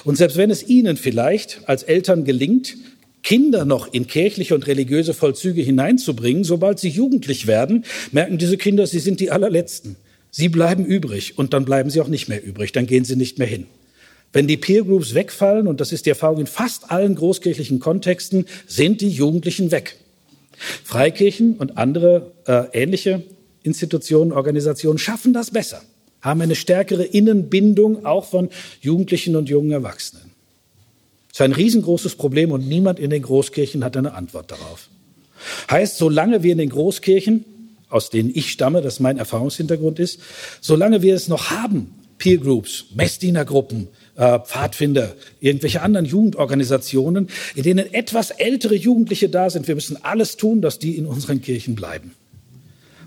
[0.04, 2.76] Und selbst wenn es Ihnen vielleicht als Eltern gelingt,
[3.24, 8.88] Kinder noch in kirchliche und religiöse Vollzüge hineinzubringen, sobald sie jugendlich werden, merken diese Kinder,
[8.88, 9.96] sie sind die allerletzten.
[10.32, 13.38] Sie bleiben übrig und dann bleiben sie auch nicht mehr übrig, dann gehen sie nicht
[13.38, 13.68] mehr hin.
[14.34, 18.46] Wenn die Peer Groups wegfallen, und das ist die Erfahrung in fast allen großkirchlichen Kontexten,
[18.66, 19.98] sind die Jugendlichen weg.
[20.84, 23.24] Freikirchen und andere äh, ähnliche
[23.64, 25.82] Institutionen, Organisationen schaffen das besser,
[26.22, 28.50] haben eine stärkere Innenbindung auch von
[28.80, 30.31] Jugendlichen und jungen Erwachsenen.
[31.32, 34.90] Das ist ein riesengroßes Problem und niemand in den Großkirchen hat eine Antwort darauf.
[35.70, 37.46] Heißt, solange wir in den Großkirchen,
[37.90, 40.20] aus denen ich stamme, das mein Erfahrungshintergrund ist,
[40.60, 47.94] solange wir es noch haben, Peer Groups, Messdienergruppen, äh, Pfadfinder, irgendwelche anderen Jugendorganisationen, in denen
[47.94, 52.12] etwas ältere Jugendliche da sind, wir müssen alles tun, dass die in unseren Kirchen bleiben.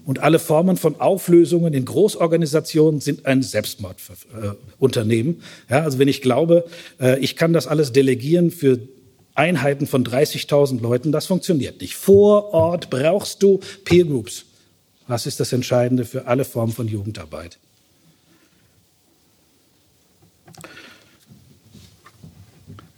[0.04, 5.42] Und alle Formen von Auflösungen in Großorganisationen sind ein Selbstmordunternehmen.
[5.70, 6.66] Ja, also wenn ich glaube,
[7.00, 8.80] äh, ich kann das alles delegieren für
[9.34, 11.96] Einheiten von 30.000 Leuten, das funktioniert nicht.
[11.96, 14.44] Vor Ort brauchst du Peer Groups.
[15.06, 17.58] Was ist das Entscheidende für alle Formen von Jugendarbeit?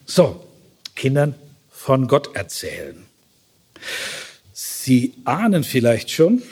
[0.04, 0.44] So,
[0.94, 1.34] Kindern
[1.70, 2.96] von Gott erzählen.
[4.52, 6.42] Sie ahnen vielleicht schon,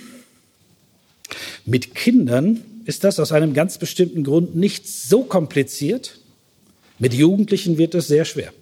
[1.65, 6.19] mit Kindern ist das aus einem ganz bestimmten Grund nicht so kompliziert.
[6.99, 8.53] Mit Jugendlichen wird es sehr schwer.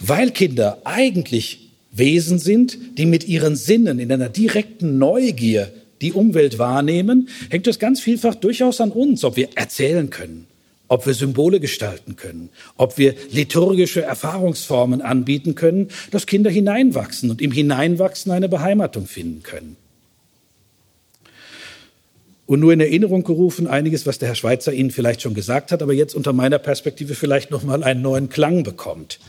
[0.00, 6.58] Weil Kinder eigentlich Wesen sind, die mit ihren Sinnen in einer direkten Neugier die Umwelt
[6.58, 10.46] wahrnehmen, hängt es ganz vielfach durchaus an uns, ob wir erzählen können,
[10.88, 17.42] ob wir Symbole gestalten können, ob wir liturgische Erfahrungsformen anbieten können, dass Kinder hineinwachsen und
[17.42, 19.76] im Hineinwachsen eine Beheimatung finden können.
[22.50, 25.82] Und nur in Erinnerung gerufen, einiges, was der Herr Schweizer Ihnen vielleicht schon gesagt hat,
[25.82, 29.20] aber jetzt unter meiner Perspektive vielleicht nochmal einen neuen Klang bekommt.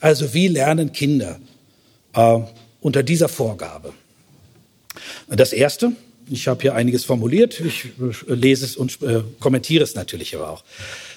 [0.00, 1.38] Also wie lernen Kinder
[2.14, 2.38] äh,
[2.80, 3.92] unter dieser Vorgabe?
[5.28, 5.92] Das Erste,
[6.30, 10.48] ich habe hier einiges formuliert, ich äh, lese es und äh, kommentiere es natürlich aber
[10.48, 10.64] auch.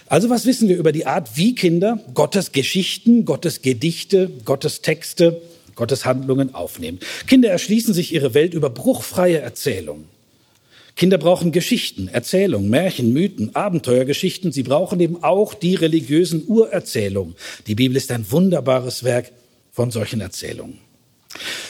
[0.08, 5.42] Also was wissen wir über die Art, wie Kinder Gottes Geschichten, Gottes Gedichte, Gottes Texte,
[5.76, 7.00] Gottes Handlungen aufnehmen?
[7.26, 10.12] Kinder erschließen sich ihre Welt über bruchfreie Erzählungen.
[10.96, 14.52] Kinder brauchen Geschichten, Erzählungen, Märchen, Mythen, Abenteuergeschichten.
[14.52, 17.36] Sie brauchen eben auch die religiösen Urerzählungen.
[17.66, 19.32] Die Bibel ist ein wunderbares Werk
[19.72, 20.78] von solchen Erzählungen.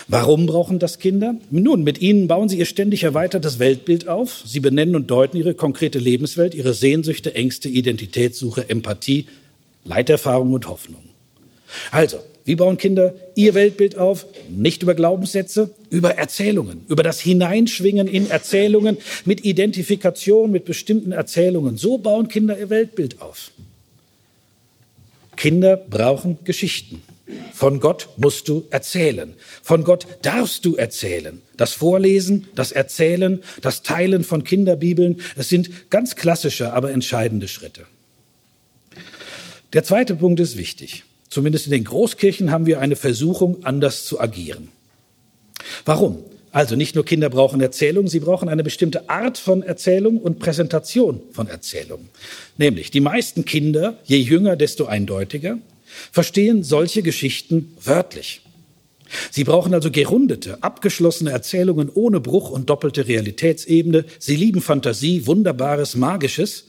[0.10, 1.36] Warum brauchen das Kinder?
[1.50, 4.44] Nun, mit ihnen bauen sie ihr ständig erweitertes Weltbild auf.
[4.46, 9.28] Sie benennen und deuten ihre konkrete Lebenswelt, ihre Sehnsüchte, Ängste, Identitätssuche, Empathie,
[9.86, 11.04] Leiterfahrung und Hoffnung.
[11.92, 14.26] Also, wie bauen Kinder ihr Weltbild auf?
[14.50, 21.78] Nicht über Glaubenssätze, über Erzählungen, über das Hineinschwingen in Erzählungen, mit Identifikation mit bestimmten Erzählungen.
[21.78, 23.52] So bauen Kinder ihr Weltbild auf.
[25.38, 27.02] Kinder brauchen Geschichten.
[27.54, 29.34] Von Gott musst du erzählen.
[29.62, 31.42] Von Gott darfst du erzählen.
[31.56, 37.86] Das Vorlesen, das Erzählen, das Teilen von Kinderbibeln, es sind ganz klassische, aber entscheidende Schritte.
[39.72, 41.04] Der zweite Punkt ist wichtig.
[41.34, 44.68] Zumindest in den Großkirchen haben wir eine Versuchung, anders zu agieren.
[45.84, 46.20] Warum?
[46.52, 51.22] Also nicht nur Kinder brauchen Erzählung, sie brauchen eine bestimmte Art von Erzählung und Präsentation
[51.32, 52.08] von Erzählung.
[52.60, 55.58] Nämlich die meisten Kinder, je jünger, desto eindeutiger,
[56.12, 58.42] verstehen solche Geschichten wörtlich.
[59.32, 64.06] Sie brauchen also gerundete, abgeschlossene Erzählungen ohne Bruch und doppelte Realitätsebene.
[64.20, 66.66] Sie lieben Fantasie, Wunderbares, Magisches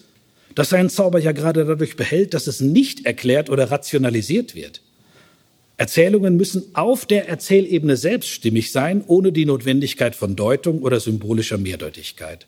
[0.54, 4.80] das seinen Zauber ja gerade dadurch behält, dass es nicht erklärt oder rationalisiert wird.
[5.76, 12.46] Erzählungen müssen auf der Erzählebene selbststimmig sein, ohne die Notwendigkeit von Deutung oder symbolischer Mehrdeutigkeit.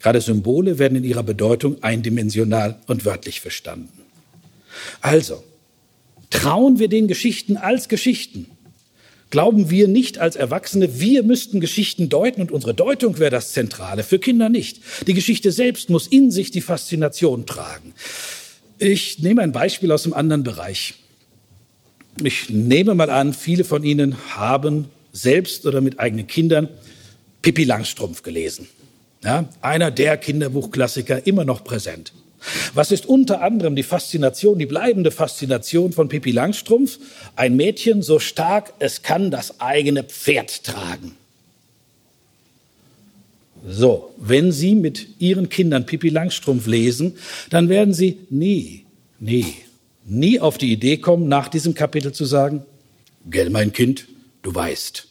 [0.00, 4.02] Gerade Symbole werden in ihrer Bedeutung eindimensional und wörtlich verstanden.
[5.00, 5.42] Also,
[6.30, 8.46] trauen wir den Geschichten als Geschichten
[9.36, 14.02] glauben wir nicht als Erwachsene, wir müssten Geschichten deuten und unsere Deutung wäre das Zentrale,
[14.02, 14.80] für Kinder nicht.
[15.06, 17.92] Die Geschichte selbst muss in sich die Faszination tragen.
[18.78, 20.94] Ich nehme ein Beispiel aus einem anderen Bereich.
[22.24, 26.70] Ich nehme mal an, viele von Ihnen haben selbst oder mit eigenen Kindern
[27.42, 28.66] Pippi Langstrumpf gelesen.
[29.22, 32.14] Ja, einer der Kinderbuchklassiker immer noch präsent.
[32.74, 36.98] Was ist unter anderem die Faszination, die bleibende Faszination von Pippi Langstrumpf?
[37.34, 41.16] Ein Mädchen so stark, es kann das eigene Pferd tragen.
[43.68, 47.16] So, wenn Sie mit Ihren Kindern Pippi Langstrumpf lesen,
[47.50, 48.84] dann werden Sie nie,
[49.18, 49.54] nie,
[50.04, 52.64] nie auf die Idee kommen, nach diesem Kapitel zu sagen,
[53.28, 54.06] gell, mein Kind,
[54.42, 55.08] du weißt,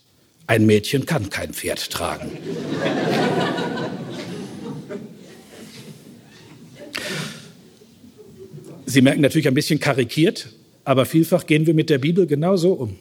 [0.48, 2.32] ein Mädchen kann kein Pferd tragen.
[8.86, 10.50] Sie merken natürlich ein bisschen karikiert,
[10.84, 12.98] aber vielfach gehen wir mit der Bibel genauso um.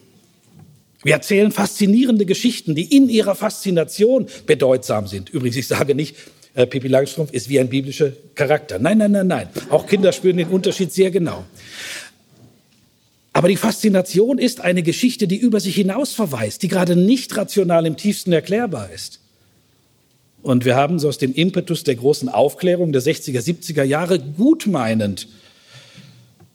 [1.03, 5.29] Wir erzählen faszinierende Geschichten, die in ihrer Faszination bedeutsam sind.
[5.29, 6.15] Übrigens, ich sage nicht,
[6.55, 8.79] äh, Pippi Langstrumpf ist wie ein biblischer Charakter.
[8.79, 9.49] Nein, nein, nein, nein.
[9.69, 11.45] Auch Kinder spüren den Unterschied sehr genau.
[13.33, 17.85] Aber die Faszination ist eine Geschichte, die über sich hinaus verweist, die gerade nicht rational
[17.85, 19.19] im tiefsten erklärbar ist.
[20.41, 25.27] Und wir haben so aus dem Impetus der großen Aufklärung der 60er, 70er Jahre gutmeinend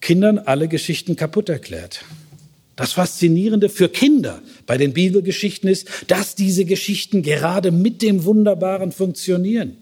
[0.01, 2.05] Kindern alle Geschichten kaputt erklärt.
[2.77, 8.91] Das Faszinierende für Kinder bei den Bibelgeschichten ist, dass diese Geschichten gerade mit dem Wunderbaren
[8.93, 9.77] funktionieren.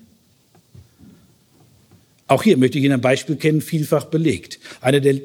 [2.27, 4.59] Auch hier möchte ich Ihnen ein Beispiel kennen, vielfach belegt.
[4.81, 5.21] Eine der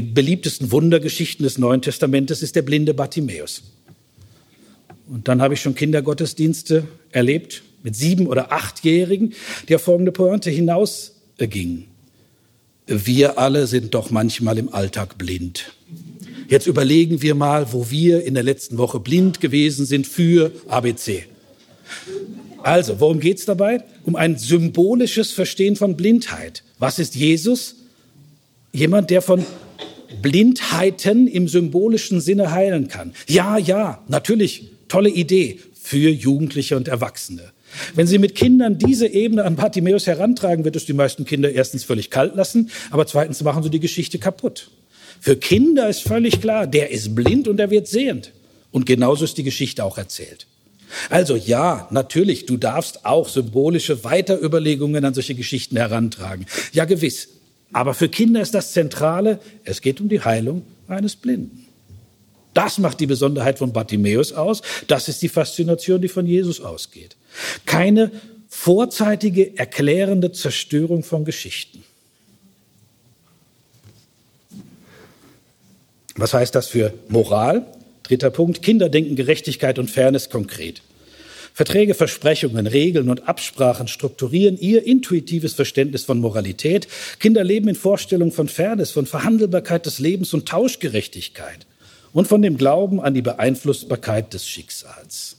[0.00, 3.62] beliebtesten Wundergeschichten des Neuen Testamentes ist der blinde Bartimäus.
[5.06, 9.34] Und dann habe ich schon Kindergottesdienste erlebt mit sieben- oder achtjährigen,
[9.68, 11.95] die auf folgende Pointe hinausgingen
[12.86, 15.72] wir alle sind doch manchmal im Alltag blind.
[16.48, 21.24] Jetzt überlegen wir mal, wo wir in der letzten Woche blind gewesen sind für ABC.
[22.62, 23.82] Also, worum geht es dabei?
[24.04, 26.62] Um ein symbolisches Verstehen von Blindheit.
[26.78, 27.76] Was ist Jesus?
[28.72, 29.44] Jemand, der von
[30.22, 33.14] Blindheiten im symbolischen Sinne heilen kann.
[33.28, 37.52] Ja, ja, natürlich, tolle Idee für Jugendliche und Erwachsene.
[37.94, 41.84] Wenn Sie mit Kindern diese Ebene an Bartimäus herantragen, wird es die meisten Kinder erstens
[41.84, 44.70] völlig kalt lassen, aber zweitens machen sie die Geschichte kaputt.
[45.20, 48.32] Für Kinder ist völlig klar, der ist blind und er wird sehend.
[48.70, 50.46] Und genauso ist die Geschichte auch erzählt.
[51.10, 56.46] Also ja, natürlich, du darfst auch symbolische Weiterüberlegungen an solche Geschichten herantragen.
[56.72, 57.28] Ja, gewiss.
[57.72, 61.65] Aber für Kinder ist das Zentrale, es geht um die Heilung eines Blinden.
[62.56, 64.62] Das macht die Besonderheit von Bartimäus aus.
[64.86, 67.14] Das ist die Faszination, die von Jesus ausgeht.
[67.66, 68.10] Keine
[68.48, 71.84] vorzeitige, erklärende Zerstörung von Geschichten.
[76.14, 77.66] Was heißt das für Moral?
[78.04, 78.62] Dritter Punkt.
[78.62, 80.80] Kinder denken Gerechtigkeit und Fairness konkret.
[81.52, 86.88] Verträge, Versprechungen, Regeln und Absprachen strukturieren ihr intuitives Verständnis von Moralität.
[87.20, 91.66] Kinder leben in Vorstellungen von Fairness, von Verhandelbarkeit des Lebens und Tauschgerechtigkeit
[92.16, 95.36] und von dem Glauben an die Beeinflussbarkeit des Schicksals.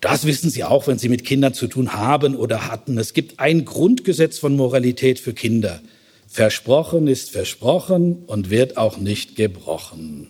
[0.00, 2.96] Das wissen Sie auch, wenn Sie mit Kindern zu tun haben oder hatten.
[2.96, 5.82] Es gibt ein Grundgesetz von Moralität für Kinder.
[6.26, 10.28] Versprochen ist versprochen und wird auch nicht gebrochen.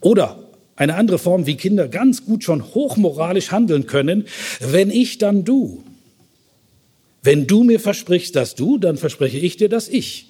[0.00, 0.38] Oder
[0.76, 4.26] eine andere Form, wie Kinder ganz gut schon hochmoralisch handeln können.
[4.60, 5.82] Wenn ich, dann du.
[7.24, 10.27] Wenn du mir versprichst, dass du, dann verspreche ich dir, dass ich.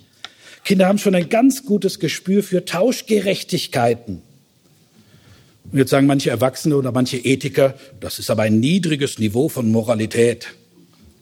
[0.68, 4.20] Kinder haben schon ein ganz gutes Gespür für Tauschgerechtigkeiten.
[5.72, 9.72] Und jetzt sagen manche Erwachsene oder manche Ethiker, das ist aber ein niedriges Niveau von
[9.72, 10.48] Moralität.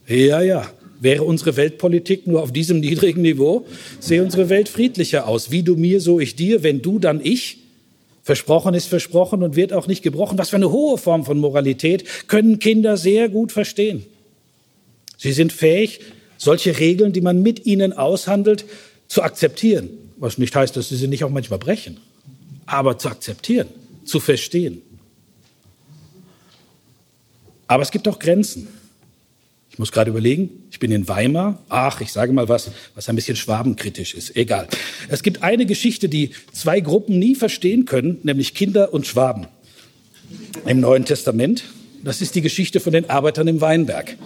[0.09, 0.69] Ja, ja.
[0.99, 3.65] Wäre unsere Weltpolitik nur auf diesem niedrigen Niveau,
[4.01, 5.53] sähe unsere Welt friedlicher aus.
[5.53, 7.59] Wie du mir, so ich dir, wenn du, dann ich.
[8.25, 10.39] Versprochen ist versprochen und wird auch nicht gebrochen.
[10.39, 14.07] Was für eine hohe Form von Moralität können Kinder sehr gut verstehen.
[15.17, 16.01] Sie sind fähig,
[16.37, 18.65] solche Regeln, die man mit ihnen aushandelt,
[19.09, 19.91] zu akzeptieren.
[20.19, 21.99] Was nicht heißt, dass sie sie nicht auch manchmal brechen.
[22.65, 23.69] Aber zu akzeptieren,
[24.05, 24.83] zu verstehen.
[27.69, 28.69] Aber es gibt auch Grenzen.
[29.71, 31.63] Ich muss gerade überlegen, ich bin in Weimar.
[31.69, 34.35] Ach, ich sage mal was, was ein bisschen schwabenkritisch ist.
[34.35, 34.69] Egal.
[35.09, 39.49] Es gibt eine Geschichte, die zwei Gruppen nie verstehen können, nämlich Kinder und Schwaben.
[40.65, 41.65] Im Neuen Testament.
[42.03, 44.17] Das ist die Geschichte von den Arbeitern im Weinberg.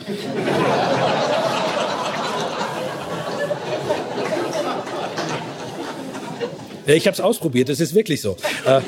[6.94, 8.36] Ich habe es ausprobiert, es ist wirklich so.
[8.66, 8.80] Äh,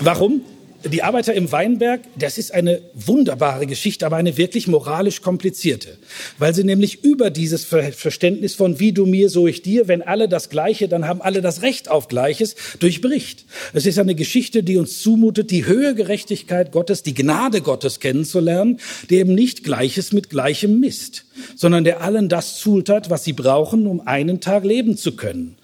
[0.00, 0.42] warum?
[0.84, 5.98] Die Arbeiter im Weinberg, das ist eine wunderbare Geschichte, aber eine wirklich moralisch komplizierte,
[6.38, 10.28] weil sie nämlich über dieses Verständnis von wie du mir, so ich dir, wenn alle
[10.28, 13.44] das Gleiche, dann haben alle das Recht auf Gleiches, durchbricht.
[13.72, 18.80] Es ist eine Geschichte, die uns zumutet, die höhere Gerechtigkeit Gottes, die Gnade Gottes kennenzulernen,
[19.10, 21.24] der eben nicht Gleiches mit Gleichem misst,
[21.56, 25.56] sondern der allen das zultat, was sie brauchen, um einen Tag leben zu können.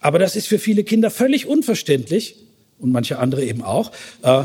[0.00, 2.36] Aber das ist für viele Kinder völlig unverständlich
[2.82, 3.92] und manche andere eben auch.
[4.22, 4.44] Äh,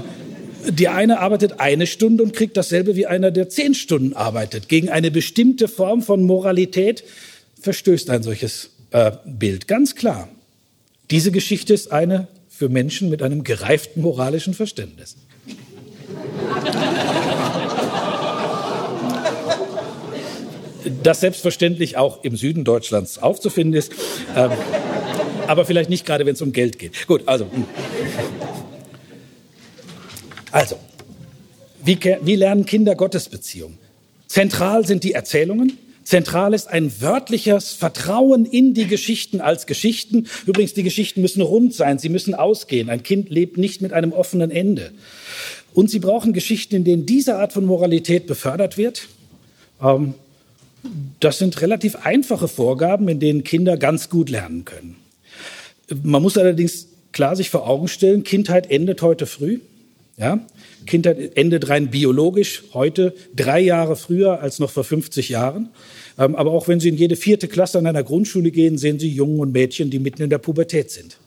[0.69, 4.69] die eine arbeitet eine Stunde und kriegt dasselbe wie einer, der zehn Stunden arbeitet.
[4.69, 7.03] Gegen eine bestimmte Form von Moralität
[7.61, 9.67] verstößt ein solches äh, Bild.
[9.67, 10.29] Ganz klar.
[11.09, 15.15] Diese Geschichte ist eine für Menschen mit einem gereiften moralischen Verständnis.
[21.03, 23.91] Das selbstverständlich auch im Süden Deutschlands aufzufinden ist.
[24.35, 24.51] Ähm,
[25.47, 27.07] aber vielleicht nicht gerade, wenn es um Geld geht.
[27.07, 27.45] Gut, also.
[27.45, 27.65] Hm.
[30.51, 30.77] Also,
[31.83, 33.77] wie, wie lernen Kinder Gottesbeziehung?
[34.27, 35.77] Zentral sind die Erzählungen.
[36.03, 40.27] Zentral ist ein wörtliches Vertrauen in die Geschichten als Geschichten.
[40.45, 42.89] Übrigens, die Geschichten müssen rund sein, sie müssen ausgehen.
[42.89, 44.91] Ein Kind lebt nicht mit einem offenen Ende.
[45.73, 49.07] Und sie brauchen Geschichten, in denen diese Art von Moralität befördert wird.
[49.81, 50.13] Ähm,
[51.19, 54.95] das sind relativ einfache Vorgaben, in denen Kinder ganz gut lernen können.
[56.03, 59.59] Man muss allerdings klar sich vor Augen stellen, Kindheit endet heute früh.
[60.17, 60.45] Ja?
[60.85, 65.69] Kindheit endet rein biologisch heute drei Jahre früher als noch vor 50 Jahren.
[66.17, 69.09] Ähm, aber auch wenn Sie in jede vierte Klasse an einer Grundschule gehen, sehen Sie
[69.09, 71.17] Jungen und Mädchen, die mitten in der Pubertät sind.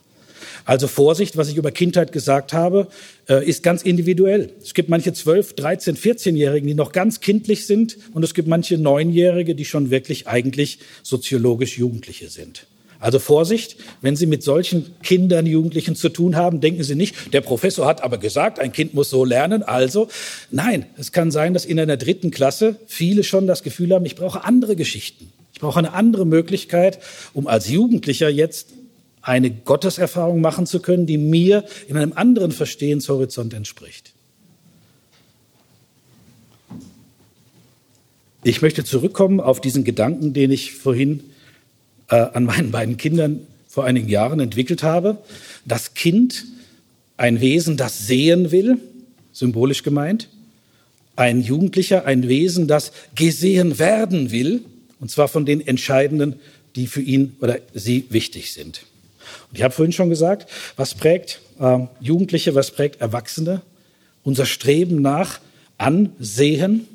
[0.64, 2.88] Also Vorsicht, was ich über Kindheit gesagt habe,
[3.28, 4.50] äh, ist ganz individuell.
[4.62, 8.76] Es gibt manche 12, 13, 14-Jährigen, die noch ganz kindlich sind und es gibt manche
[8.76, 12.66] Neunjährige, die schon wirklich eigentlich soziologisch Jugendliche sind.
[13.00, 17.40] Also Vorsicht, wenn Sie mit solchen Kindern, Jugendlichen zu tun haben, denken Sie nicht, der
[17.40, 19.62] Professor hat aber gesagt, ein Kind muss so lernen.
[19.62, 20.08] Also
[20.50, 24.16] nein, es kann sein, dass in einer dritten Klasse viele schon das Gefühl haben, ich
[24.16, 25.32] brauche andere Geschichten.
[25.54, 26.98] Ich brauche eine andere Möglichkeit,
[27.32, 28.68] um als Jugendlicher jetzt
[29.22, 34.12] eine Gotteserfahrung machen zu können, die mir in einem anderen Verstehenshorizont entspricht.
[38.42, 41.24] Ich möchte zurückkommen auf diesen Gedanken, den ich vorhin
[42.10, 45.18] äh, an meinen beiden Kindern vor einigen Jahren entwickelt habe.
[45.64, 46.44] Das Kind,
[47.16, 48.78] ein Wesen, das sehen will,
[49.32, 50.28] symbolisch gemeint.
[51.16, 54.62] Ein Jugendlicher, ein Wesen, das gesehen werden will,
[55.00, 56.36] und zwar von den Entscheidenden,
[56.76, 58.82] die für ihn oder sie wichtig sind.
[59.50, 63.62] Und ich habe vorhin schon gesagt, was prägt äh, Jugendliche, was prägt Erwachsene?
[64.22, 65.40] Unser Streben nach
[65.78, 66.86] Ansehen.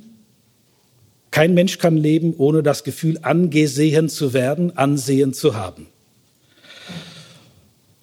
[1.36, 5.88] Kein Mensch kann leben, ohne das Gefühl, angesehen zu werden, Ansehen zu haben.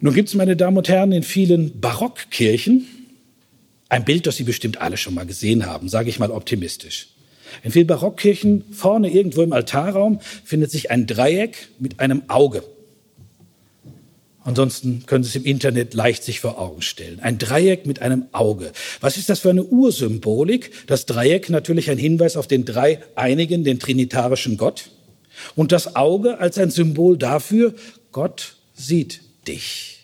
[0.01, 2.87] Nun gibt es, meine Damen und Herren, in vielen Barockkirchen
[3.89, 7.09] ein Bild, das Sie bestimmt alle schon mal gesehen haben, sage ich mal optimistisch.
[7.63, 12.63] In vielen Barockkirchen vorne irgendwo im Altarraum findet sich ein Dreieck mit einem Auge.
[14.45, 17.21] Ansonsten können Sie es im Internet leicht sich vor Augen stellen.
[17.21, 18.73] Ein Dreieck mit einem Auge.
[19.01, 20.87] Was ist das für eine Ursymbolik?
[20.89, 24.91] Das Dreieck natürlich ein Hinweis auf den dreieinigen, den trinitarischen Gott.
[25.55, 27.75] Und das Auge als ein Symbol dafür,
[28.11, 30.01] Gott sieht dich.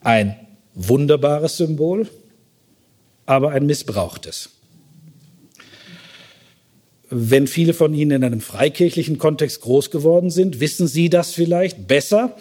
[0.00, 0.36] Ein
[0.74, 2.08] wunderbares Symbol,
[3.24, 4.50] aber ein missbrauchtes.
[7.14, 11.86] Wenn viele von Ihnen in einem freikirchlichen Kontext groß geworden sind, wissen Sie das vielleicht
[11.86, 12.34] besser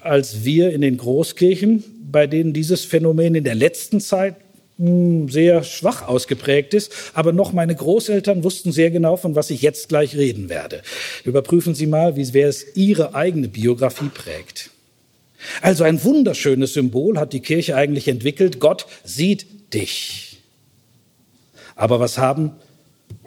[0.00, 1.82] als wir in den Großkirchen,
[2.12, 4.36] bei denen dieses Phänomen in der letzten Zeit
[4.78, 6.92] hm, sehr schwach ausgeprägt ist.
[7.14, 10.82] Aber noch meine Großeltern wussten sehr genau, von was ich jetzt gleich reden werde.
[11.24, 14.70] Überprüfen Sie mal, wie wer es Ihre eigene Biografie prägt.
[15.62, 18.60] Also ein wunderschönes Symbol hat die Kirche eigentlich entwickelt.
[18.60, 20.38] Gott sieht dich.
[21.74, 22.52] Aber was haben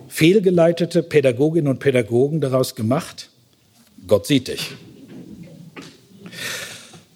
[0.10, 3.30] fehlgeleitete Pädagoginnen und Pädagogen daraus gemacht?
[4.08, 4.72] Gott sieht dich.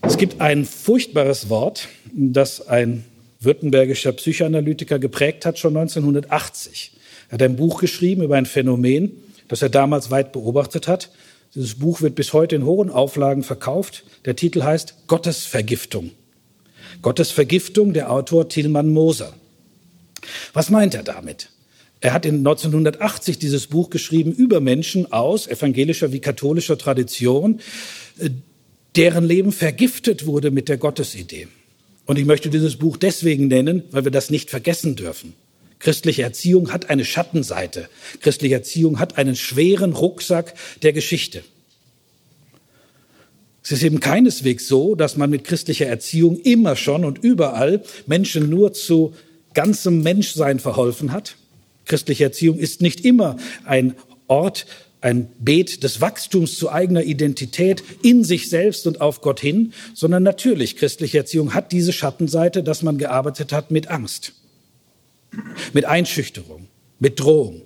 [0.02, 3.04] Es gibt ein furchtbares Wort, das ein
[3.40, 6.92] württembergischer Psychoanalytiker geprägt hat, schon 1980.
[7.30, 9.12] Er hat ein Buch geschrieben über ein Phänomen,
[9.48, 11.10] das er damals weit beobachtet hat.
[11.56, 14.04] Dieses Buch wird bis heute in hohen Auflagen verkauft.
[14.26, 16.12] Der Titel heißt Gottesvergiftung.
[17.02, 19.34] Gottesvergiftung, der Autor Tilman Moser.
[20.54, 21.50] Was meint er damit?
[22.04, 27.62] Er hat in 1980 dieses Buch geschrieben über Menschen aus evangelischer wie katholischer Tradition,
[28.20, 28.30] äh,
[28.98, 31.48] deren Leben vergiftet wurde mit der Gottesidee.
[32.06, 35.34] Und ich möchte dieses Buch deswegen nennen, weil wir das nicht vergessen dürfen.
[35.80, 37.88] Christliche Erziehung hat eine Schattenseite.
[38.20, 41.42] Christliche Erziehung hat einen schweren Rucksack der Geschichte.
[43.64, 48.50] Es ist eben keineswegs so, dass man mit christlicher Erziehung immer schon und überall Menschen
[48.50, 49.14] nur zu
[49.54, 51.38] ganzem Menschsein verholfen hat.
[51.86, 53.96] Christliche Erziehung ist nicht immer ein
[54.28, 54.66] Ort,
[55.02, 60.24] ein Beet des Wachstums zu eigener Identität in sich selbst und auf Gott hin, sondern
[60.24, 64.34] natürlich, christliche Erziehung hat diese Schattenseite, dass man gearbeitet hat mit Angst
[65.74, 66.68] mit Einschüchterung,
[67.00, 67.62] mit Drohung.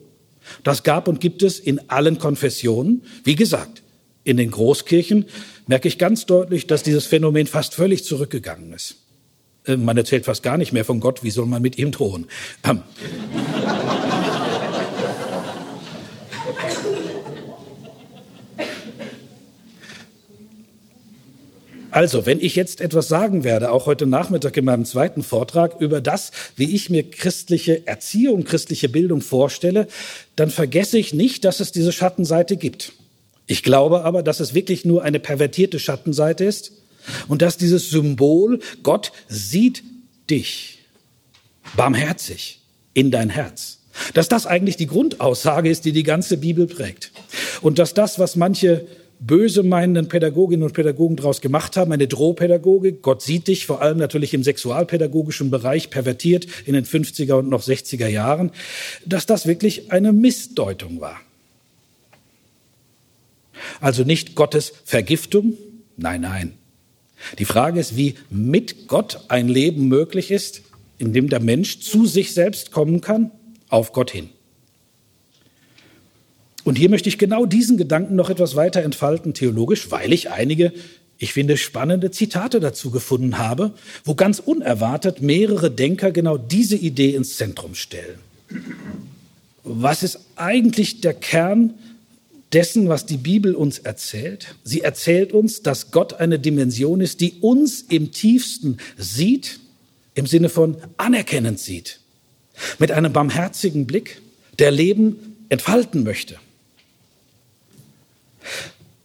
[0.64, 3.04] Das gab und gibt es in allen Konfessionen.
[3.24, 3.84] Wie gesagt,
[4.24, 5.26] in den Großkirchen
[5.68, 8.98] merke ich ganz deutlich, dass dieses Phänomen fast völlig zurückgegangen ist.
[9.66, 12.28] Äh, man erzählt fast gar nicht mehr von Gott, wie soll man mit ihm drohen?
[21.98, 26.00] Also, wenn ich jetzt etwas sagen werde, auch heute Nachmittag in meinem zweiten Vortrag, über
[26.00, 29.88] das, wie ich mir christliche Erziehung, christliche Bildung vorstelle,
[30.36, 32.94] dann vergesse ich nicht, dass es diese Schattenseite gibt.
[33.48, 36.72] Ich glaube aber, dass es wirklich nur eine pervertierte Schattenseite ist
[37.28, 39.82] und dass dieses Symbol, Gott sieht
[40.30, 40.78] dich
[41.76, 42.60] barmherzig
[42.94, 43.80] in dein Herz.
[44.14, 47.12] Dass das eigentlich die Grundaussage ist, die die ganze Bibel prägt.
[47.64, 48.86] Und dass das, was manche
[49.20, 53.02] böse meinenden Pädagoginnen und Pädagogen daraus gemacht haben, eine Drohpädagogik.
[53.02, 57.64] Gott sieht dich, vor allem natürlich im sexualpädagogischen Bereich pervertiert in den 50er und noch
[57.64, 58.52] 60er Jahren,
[59.06, 61.20] dass das wirklich eine Missdeutung war.
[63.82, 65.58] Also nicht Gottes Vergiftung,
[65.98, 66.54] nein, nein.
[67.40, 70.62] Die Frage ist, wie mit Gott ein Leben möglich ist,
[71.00, 73.32] in dem der Mensch zu sich selbst kommen kann,
[73.70, 74.30] auf Gott hin.
[76.68, 80.74] Und hier möchte ich genau diesen Gedanken noch etwas weiter entfalten, theologisch, weil ich einige,
[81.18, 83.72] ich finde, spannende Zitate dazu gefunden habe,
[84.04, 88.20] wo ganz unerwartet mehrere Denker genau diese Idee ins Zentrum stellen.
[89.64, 91.76] Was ist eigentlich der Kern
[92.52, 94.54] dessen, was die Bibel uns erzählt?
[94.66, 99.62] Sie erzählt uns, dass Gott eine Dimension ist, die uns im tiefsten sieht,
[100.16, 102.02] im Sinne von anerkennend sieht,
[102.78, 104.22] mit einem barmherzigen Blick,
[104.60, 106.36] der Leben entfalten möchte.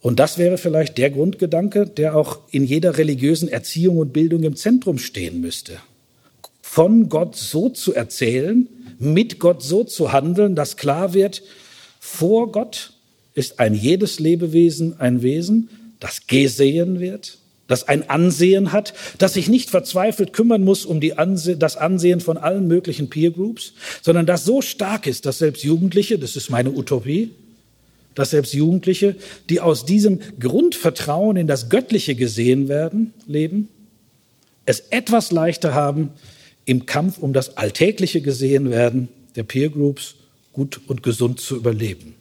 [0.01, 4.55] Und das wäre vielleicht der Grundgedanke, der auch in jeder religiösen Erziehung und Bildung im
[4.57, 5.77] Zentrum stehen müsste.
[6.61, 8.67] Von Gott so zu erzählen,
[8.99, 11.41] mit Gott so zu handeln, dass klar wird,
[11.99, 12.93] vor Gott
[13.33, 15.69] ist ein jedes Lebewesen ein Wesen,
[16.01, 17.37] das gesehen wird,
[17.67, 22.37] das ein Ansehen hat, das sich nicht verzweifelt kümmern muss um Anse das Ansehen von
[22.37, 26.71] allen möglichen Peer Groups, sondern das so stark ist, dass selbst Jugendliche, das ist meine
[26.71, 27.31] Utopie,
[28.15, 29.15] dass selbst Jugendliche,
[29.49, 33.69] die aus diesem Grundvertrauen in das Göttliche gesehen werden, leben,
[34.65, 36.11] es etwas leichter haben,
[36.65, 40.15] im Kampf um das alltägliche gesehen werden der Peer Groups
[40.53, 42.15] gut und gesund zu überleben.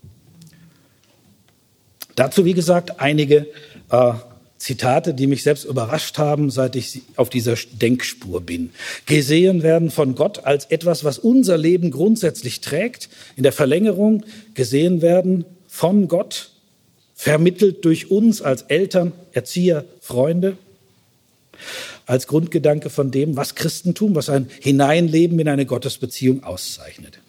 [2.15, 3.47] Dazu, wie gesagt, einige
[3.91, 4.13] äh,
[4.59, 8.71] Zitate, die mich selbst überrascht haben, seit ich auf dieser Denkspur bin.
[9.07, 13.09] Gesehen werden von Gott als etwas, was unser Leben grundsätzlich trägt.
[13.37, 14.25] In der Verlängerung
[14.55, 16.51] gesehen werden von Gott,
[17.15, 20.59] vermittelt durch uns als Eltern, Erzieher, Freunde.
[22.05, 27.21] Als Grundgedanke von dem, was Christentum, was ein Hineinleben in eine Gottesbeziehung auszeichnet.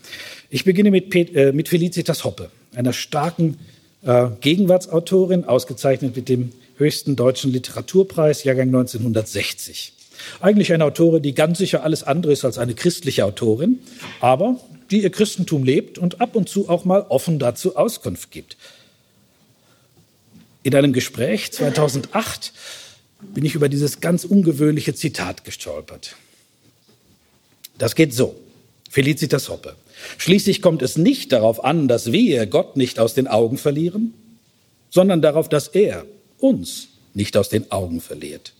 [0.50, 3.60] Ich beginne mit, Pet, äh, mit Felicitas Hoppe, einer starken
[4.02, 9.94] äh, Gegenwartsautorin, ausgezeichnet mit dem höchsten deutschen Literaturpreis, Jahrgang 1960.
[10.42, 13.80] Eigentlich eine Autorin, die ganz sicher alles andere ist als eine christliche Autorin,
[14.20, 14.60] aber
[14.94, 18.58] die ihr Christentum lebt und ab und zu auch mal offen dazu Auskunft gibt.
[20.62, 22.54] In einem Gespräch 2008
[23.34, 26.16] bin ich über dieses ganz ungewöhnliche Zitat gestolpert.
[27.80, 28.36] Das geht so.
[28.88, 29.76] Felicitas Hoppe.
[30.20, 34.14] Schließlich kommt es nicht darauf an, dass wir Gott nicht aus den Augen verlieren,
[34.92, 36.06] sondern darauf, dass er
[36.38, 38.54] uns nicht aus den Augen verliert.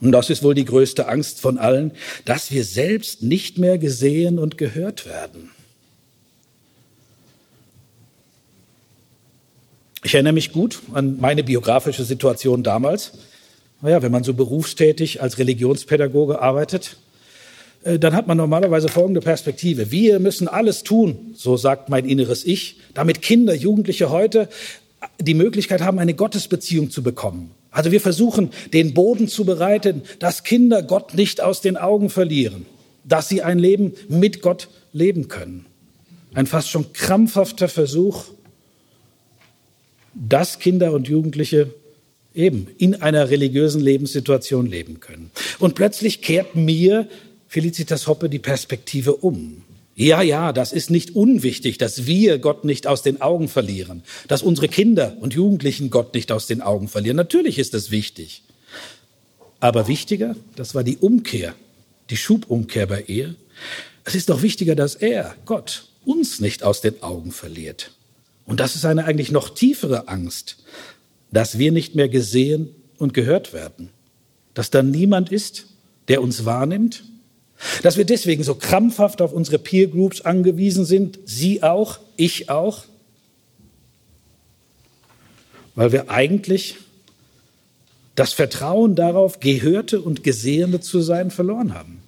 [0.00, 1.92] Und das ist wohl die größte Angst von allen,
[2.24, 5.50] dass wir selbst nicht mehr gesehen und gehört werden.
[10.02, 13.12] Ich erinnere mich gut an meine biografische Situation damals.
[13.82, 16.96] Naja, wenn man so berufstätig als Religionspädagoge arbeitet,
[17.84, 19.90] äh, dann hat man normalerweise folgende Perspektive.
[19.90, 24.48] Wir müssen alles tun, so sagt mein inneres Ich, damit Kinder, Jugendliche heute
[25.18, 27.50] die Möglichkeit haben, eine Gottesbeziehung zu bekommen.
[27.70, 32.66] Also wir versuchen, den Boden zu bereiten, dass Kinder Gott nicht aus den Augen verlieren,
[33.04, 35.66] dass sie ein Leben mit Gott leben können.
[36.34, 38.24] Ein fast schon krampfhafter Versuch,
[40.14, 41.72] dass Kinder und Jugendliche
[42.34, 45.30] eben in einer religiösen Lebenssituation leben können.
[45.58, 47.08] Und plötzlich kehrt mir
[47.48, 49.62] Felicitas Hoppe die Perspektive um.
[49.94, 54.42] Ja, ja, das ist nicht unwichtig, dass wir Gott nicht aus den Augen verlieren, dass
[54.42, 57.16] unsere Kinder und Jugendlichen Gott nicht aus den Augen verlieren.
[57.16, 58.42] Natürlich ist das wichtig.
[59.58, 61.54] Aber wichtiger, das war die Umkehr,
[62.08, 63.34] die Schubumkehr bei ihr.
[64.04, 67.92] Es ist doch wichtiger, dass er, Gott, uns nicht aus den Augen verliert.
[68.46, 70.56] Und das ist eine eigentlich noch tiefere Angst,
[71.30, 73.90] dass wir nicht mehr gesehen und gehört werden,
[74.54, 75.66] dass da niemand ist,
[76.08, 77.04] der uns wahrnimmt,
[77.82, 82.84] dass wir deswegen so krampfhaft auf unsere Peer Groups angewiesen sind, Sie auch, ich auch,
[85.74, 86.76] weil wir eigentlich
[88.14, 92.02] das Vertrauen darauf, Gehörte und Gesehene zu sein, verloren haben.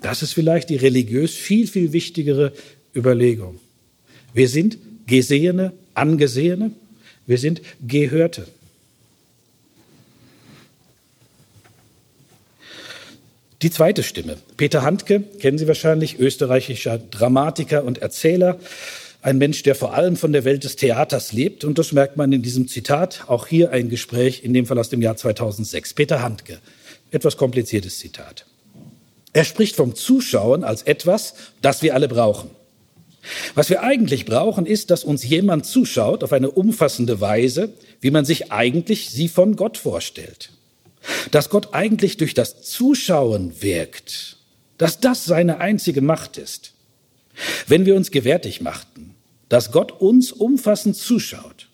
[0.00, 2.52] Das ist vielleicht die religiös viel, viel wichtigere
[2.94, 3.60] Überlegung.
[4.32, 6.70] Wir sind Gesehene, Angesehene,
[7.26, 8.46] wir sind Gehörte.
[13.62, 14.38] Die zweite Stimme.
[14.56, 18.58] Peter Handke, kennen Sie wahrscheinlich, österreichischer Dramatiker und Erzähler.
[19.20, 21.64] Ein Mensch, der vor allem von der Welt des Theaters lebt.
[21.64, 23.24] Und das merkt man in diesem Zitat.
[23.26, 25.92] Auch hier ein Gespräch, in dem Fall aus dem Jahr 2006.
[25.92, 26.58] Peter Handke.
[27.10, 28.46] Etwas kompliziertes Zitat.
[29.34, 32.48] Er spricht vom Zuschauen als etwas, das wir alle brauchen.
[33.54, 38.24] Was wir eigentlich brauchen, ist, dass uns jemand zuschaut auf eine umfassende Weise, wie man
[38.24, 40.50] sich eigentlich sie von Gott vorstellt
[41.30, 44.36] dass Gott eigentlich durch das Zuschauen wirkt,
[44.78, 46.72] dass das seine einzige Macht ist.
[47.66, 49.14] Wenn wir uns gewärtig machten,
[49.48, 51.68] dass Gott uns umfassend zuschaut,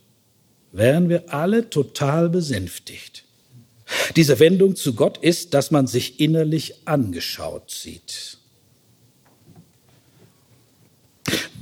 [0.72, 3.24] wären wir alle total besänftigt.
[4.16, 8.38] Diese Wendung zu Gott ist, dass man sich innerlich angeschaut sieht.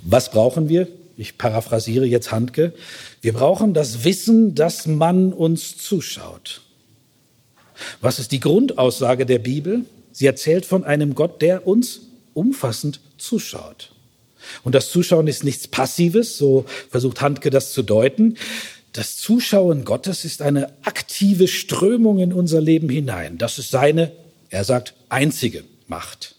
[0.02, 0.88] Was brauchen wir?
[1.16, 2.72] Ich paraphrasiere jetzt Handke.
[3.20, 6.63] Wir brauchen das Wissen, dass man uns zuschaut.
[8.00, 9.84] Was ist die Grundaussage der Bibel?
[10.12, 12.02] Sie erzählt von einem Gott, der uns
[12.34, 13.90] umfassend zuschaut.
[14.62, 18.36] Und das Zuschauen ist nichts Passives, so versucht Handke das zu deuten.
[18.92, 23.38] Das Zuschauen Gottes ist eine aktive Strömung in unser Leben hinein.
[23.38, 24.12] Das ist seine,
[24.50, 26.36] er sagt, einzige Macht.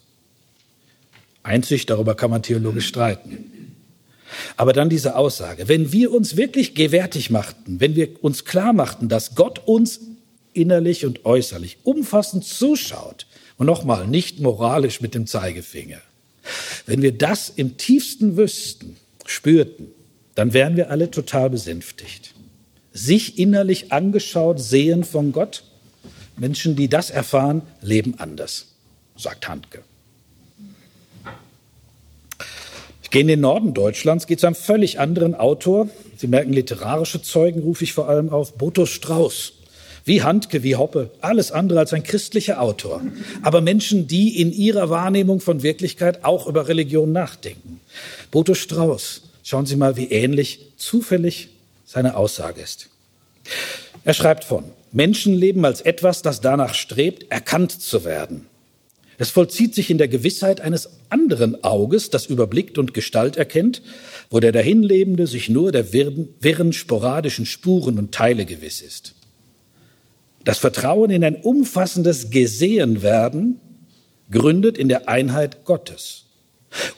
[1.43, 3.51] Einzig, darüber kann man theologisch streiten.
[4.57, 9.09] Aber dann diese Aussage, wenn wir uns wirklich gewärtig machten, wenn wir uns klar machten,
[9.09, 9.99] dass Gott uns
[10.55, 13.27] innerlich und äußerlich umfassend zuschaut
[13.57, 16.01] und nochmal nicht moralisch mit dem Zeigefinger.
[16.85, 19.87] Wenn wir das im tiefsten wüssten, spürten,
[20.35, 22.33] dann wären wir alle total besänftigt.
[22.93, 25.63] Sich innerlich angeschaut, sehen von Gott.
[26.37, 28.67] Menschen, die das erfahren, leben anders,
[29.17, 29.83] sagt Handke.
[33.03, 35.89] Ich gehe in den Norden Deutschlands, gehe zu einem völlig anderen Autor.
[36.17, 38.57] Sie merken, literarische Zeugen rufe ich vor allem auf.
[38.57, 39.53] Boto Strauß.
[40.05, 41.09] Wie Handke, wie Hoppe.
[41.21, 43.01] Alles andere als ein christlicher Autor.
[43.41, 47.81] Aber Menschen, die in ihrer Wahrnehmung von Wirklichkeit auch über Religion nachdenken.
[48.29, 49.23] Boto Strauß.
[49.43, 51.49] Schauen Sie mal, wie ähnlich zufällig
[51.85, 52.89] seine Aussage ist.
[54.03, 58.45] Er schreibt von Menschenleben als etwas, das danach strebt, erkannt zu werden.
[59.17, 63.81] Es vollzieht sich in der Gewissheit eines anderen Auges, das überblickt und Gestalt erkennt,
[64.29, 69.15] wo der Dahinlebende sich nur der wirren, wirren sporadischen Spuren und Teile gewiss ist.
[70.45, 73.59] Das Vertrauen in ein umfassendes Gesehenwerden
[74.31, 76.27] gründet in der Einheit Gottes.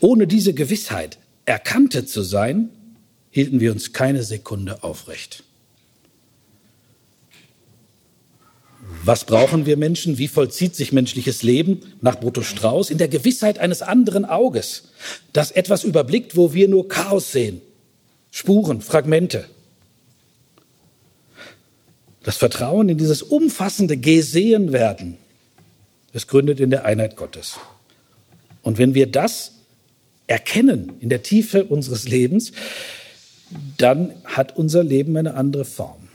[0.02, 2.70] Ohne diese Gewissheit, Erkannte zu sein,
[3.32, 5.44] hielten wir uns keine Sekunde aufrecht.
[9.04, 10.18] Was brauchen wir Menschen?
[10.18, 12.90] Wie vollzieht sich menschliches Leben nach Brutto Strauß?
[12.90, 14.90] In der Gewissheit eines anderen Auges,
[15.32, 17.62] das etwas überblickt, wo wir nur Chaos sehen.
[18.32, 19.46] Spuren, Fragmente.
[22.28, 25.18] Das Vertrauen in dieses umfassende Gesehenwerden,
[26.12, 27.58] es gründet in der Einheit Gottes.
[28.64, 29.54] Und wenn wir das
[30.28, 32.52] erkennen in der Tiefe unseres Lebens,
[33.78, 36.10] dann hat unser Leben eine andere Form.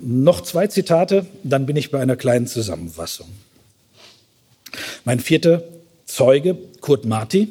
[0.00, 3.26] Noch zwei Zitate, dann bin ich bei einer kleinen Zusammenfassung.
[5.04, 5.64] Mein vierter
[6.06, 7.48] Zeuge, Kurt Marti,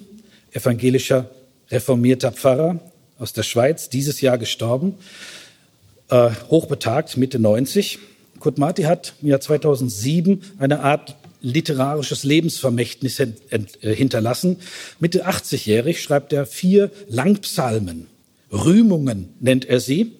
[0.53, 1.29] evangelischer
[1.69, 2.79] reformierter Pfarrer
[3.19, 4.95] aus der Schweiz, dieses Jahr gestorben,
[6.09, 7.99] äh, hochbetagt, Mitte 90.
[8.39, 13.29] Kurt Marti hat im Jahr 2007 eine Art literarisches Lebensvermächtnis äh,
[13.81, 14.57] hinterlassen.
[14.99, 18.07] Mitte 80-jährig schreibt er vier Langpsalmen.
[18.51, 20.13] Rühmungen nennt er sie.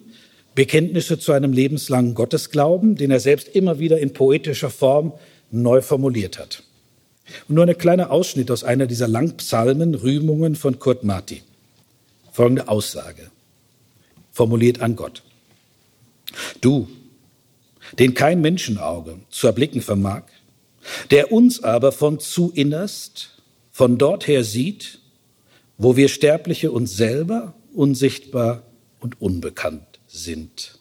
[0.56, 5.14] Bekenntnisse zu einem lebenslangen Gottesglauben, den er selbst immer wieder in poetischer Form
[5.50, 6.64] neu formuliert hat.
[7.48, 11.42] Und nur ein kleiner Ausschnitt aus einer dieser Langpsalmen, Rühmungen von Kurt Marti.
[12.34, 13.30] Folgende Aussage,
[14.32, 15.22] formuliert an Gott.
[16.62, 16.88] Du,
[18.00, 20.24] den kein Menschenauge zu erblicken vermag,
[21.12, 23.38] der uns aber von zu innerst,
[23.72, 24.98] von dort her sieht,
[25.78, 28.64] wo wir Sterbliche uns selber unsichtbar
[29.00, 30.80] und unbekannt sind.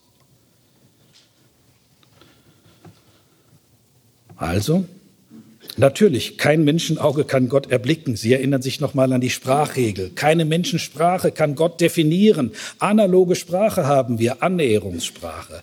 [4.37, 4.87] Also,
[5.77, 8.17] natürlich, kein Menschenauge kann Gott erblicken.
[8.17, 10.11] Sie erinnern sich nochmal an die Sprachregel.
[10.15, 12.53] Keine Menschensprache kann Gott definieren.
[12.79, 15.63] Analoge Sprache haben wir, Annäherungssprache.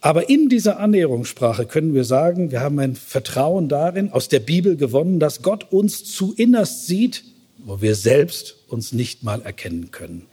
[0.00, 4.76] Aber in dieser Annäherungssprache können wir sagen, wir haben ein Vertrauen darin, aus der Bibel
[4.76, 7.24] gewonnen, dass Gott uns zu innerst sieht,
[7.58, 10.26] wo wir selbst uns nicht mal erkennen können.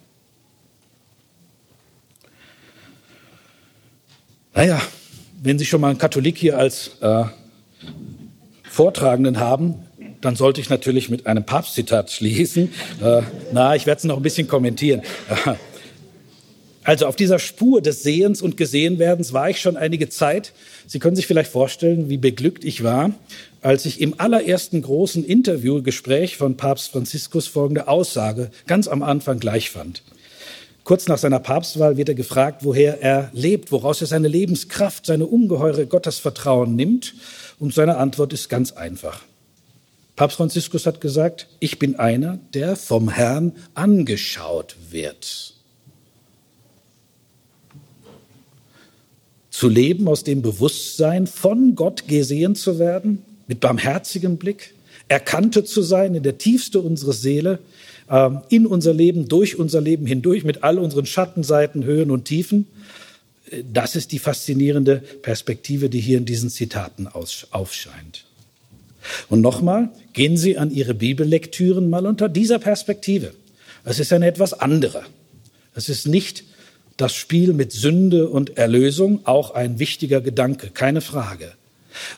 [4.54, 4.82] Naja,
[5.42, 7.24] wenn Sie schon mal einen Katholik hier als äh,
[8.72, 9.76] Vortragenden haben,
[10.22, 12.72] dann sollte ich natürlich mit einem Papstzitat schließen.
[13.04, 13.22] Äh,
[13.52, 15.02] na, ich werde es noch ein bisschen kommentieren.
[16.84, 20.54] Also auf dieser Spur des Sehens und Gesehenwerdens war ich schon einige Zeit.
[20.88, 23.12] Sie können sich vielleicht vorstellen, wie beglückt ich war,
[23.62, 29.70] als ich im allerersten großen Interviewgespräch von Papst Franziskus folgende Aussage ganz am Anfang gleich
[29.70, 30.02] fand.
[30.84, 35.28] Kurz nach seiner Papstwahl wird er gefragt, woher er lebt, woraus er seine Lebenskraft, seine
[35.28, 37.14] ungeheure Gottesvertrauen nimmt.
[37.62, 39.22] Und seine Antwort ist ganz einfach.
[40.16, 45.54] Papst Franziskus hat gesagt, ich bin einer, der vom Herrn angeschaut wird.
[49.52, 54.74] Zu leben aus dem Bewusstsein, von Gott gesehen zu werden, mit barmherzigem Blick,
[55.08, 57.60] erkannte zu sein in der Tiefste unserer Seele,
[58.10, 62.66] ähm, in unser Leben, durch unser Leben hindurch, mit all unseren Schattenseiten, Höhen und Tiefen.
[63.72, 68.26] Das ist die faszinierende Perspektive, die hier in diesen Zitaten aufscheint.
[69.30, 73.34] Und nochmal, gehen Sie an Ihre Bibellektüren mal unter dieser Perspektive.
[73.84, 75.04] Es ist eine etwas andere.
[75.76, 76.44] Es ist nicht
[76.98, 81.54] das Spiel mit Sünde und Erlösung, auch ein wichtiger Gedanke, keine Frage.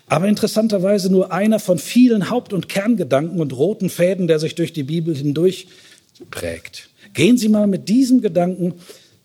[0.08, 4.74] Aber interessanterweise nur einer von vielen Haupt- und Kerngedanken und roten Fäden, der sich durch
[4.74, 5.68] die Bibel hindurch
[6.30, 6.90] prägt.
[7.14, 8.76] Gehen Sie mal mit diesem Gedanken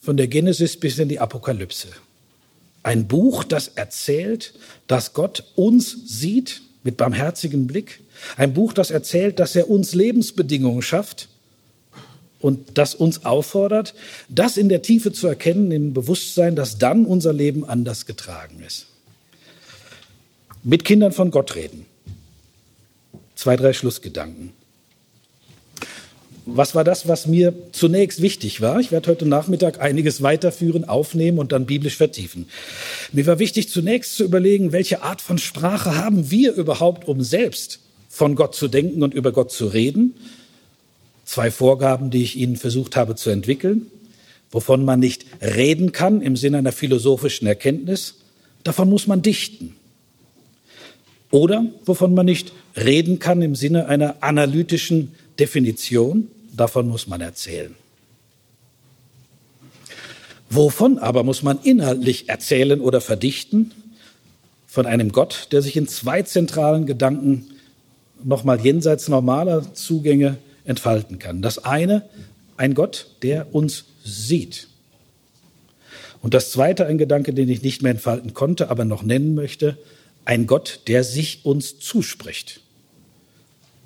[0.08, 1.88] von der Genesis bis in die Apokalypse.
[2.82, 4.54] Ein Buch, das erzählt,
[4.86, 8.00] dass Gott uns sieht mit barmherzigem Blick.
[8.38, 11.28] Ein Buch, das erzählt, dass er uns Lebensbedingungen schafft
[12.40, 13.94] und das uns auffordert,
[14.30, 18.86] das in der Tiefe zu erkennen, im Bewusstsein, dass dann unser Leben anders getragen ist
[20.62, 21.84] mit Kindern von Gott reden.
[23.34, 24.54] Zwei, drei Schlussgedanken.
[26.56, 28.80] Was war das, was mir zunächst wichtig war?
[28.80, 32.46] Ich werde heute Nachmittag einiges weiterführen, aufnehmen und dann biblisch vertiefen.
[33.12, 37.80] Mir war wichtig, zunächst zu überlegen, welche Art von Sprache haben wir überhaupt, um selbst
[38.08, 40.14] von Gott zu denken und über Gott zu reden.
[41.24, 43.86] Zwei Vorgaben, die ich Ihnen versucht habe zu entwickeln.
[44.50, 48.14] Wovon man nicht reden kann im Sinne einer philosophischen Erkenntnis,
[48.64, 49.76] davon muss man dichten.
[51.30, 56.28] Oder wovon man nicht reden kann im Sinne einer analytischen Definition,
[56.58, 57.74] davon muss man erzählen.
[60.50, 63.72] Wovon aber muss man inhaltlich erzählen oder verdichten?
[64.66, 67.50] Von einem Gott, der sich in zwei zentralen Gedanken
[68.22, 71.42] nochmal jenseits normaler Zugänge entfalten kann.
[71.42, 72.08] Das eine,
[72.56, 74.68] ein Gott, der uns sieht.
[76.20, 79.78] Und das zweite, ein Gedanke, den ich nicht mehr entfalten konnte, aber noch nennen möchte,
[80.24, 82.60] ein Gott, der sich uns zuspricht.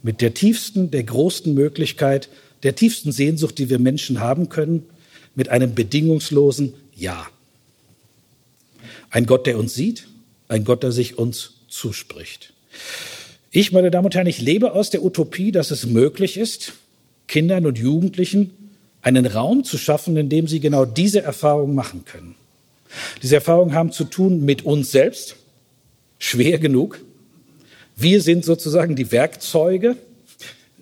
[0.02, 2.28] Mit der tiefsten, der größten Möglichkeit,
[2.62, 4.86] der tiefsten Sehnsucht, die wir Menschen haben können,
[5.34, 7.26] mit einem bedingungslosen Ja.
[9.10, 10.06] Ein Gott, der uns sieht,
[10.48, 12.52] ein Gott, der sich uns zuspricht.
[13.50, 16.72] Ich, meine Damen und Herren, ich lebe aus der Utopie, dass es möglich ist,
[17.26, 18.50] Kindern und Jugendlichen
[19.02, 22.34] einen Raum zu schaffen, in dem sie genau diese Erfahrung machen können.
[23.22, 25.36] Diese Erfahrungen haben zu tun mit uns selbst,
[26.18, 27.00] schwer genug.
[27.96, 29.96] Wir sind sozusagen die Werkzeuge,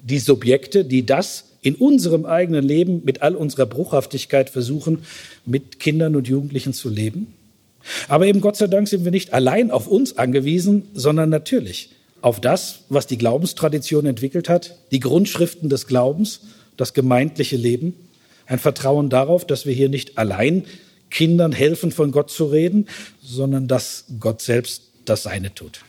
[0.02, 5.00] die Subjekte, die das in unserem eigenen Leben mit all unserer Bruchhaftigkeit versuchen,
[5.44, 7.34] mit Kindern und Jugendlichen zu leben.
[8.08, 11.90] Aber eben Gott sei Dank sind wir nicht allein auf uns angewiesen, sondern natürlich
[12.22, 16.40] auf das, was die Glaubenstradition entwickelt hat, die Grundschriften des Glaubens,
[16.76, 17.94] das gemeindliche Leben,
[18.46, 20.64] ein Vertrauen darauf, dass wir hier nicht allein
[21.10, 22.86] Kindern helfen, von Gott zu reden,
[23.22, 25.80] sondern dass Gott selbst das Seine tut.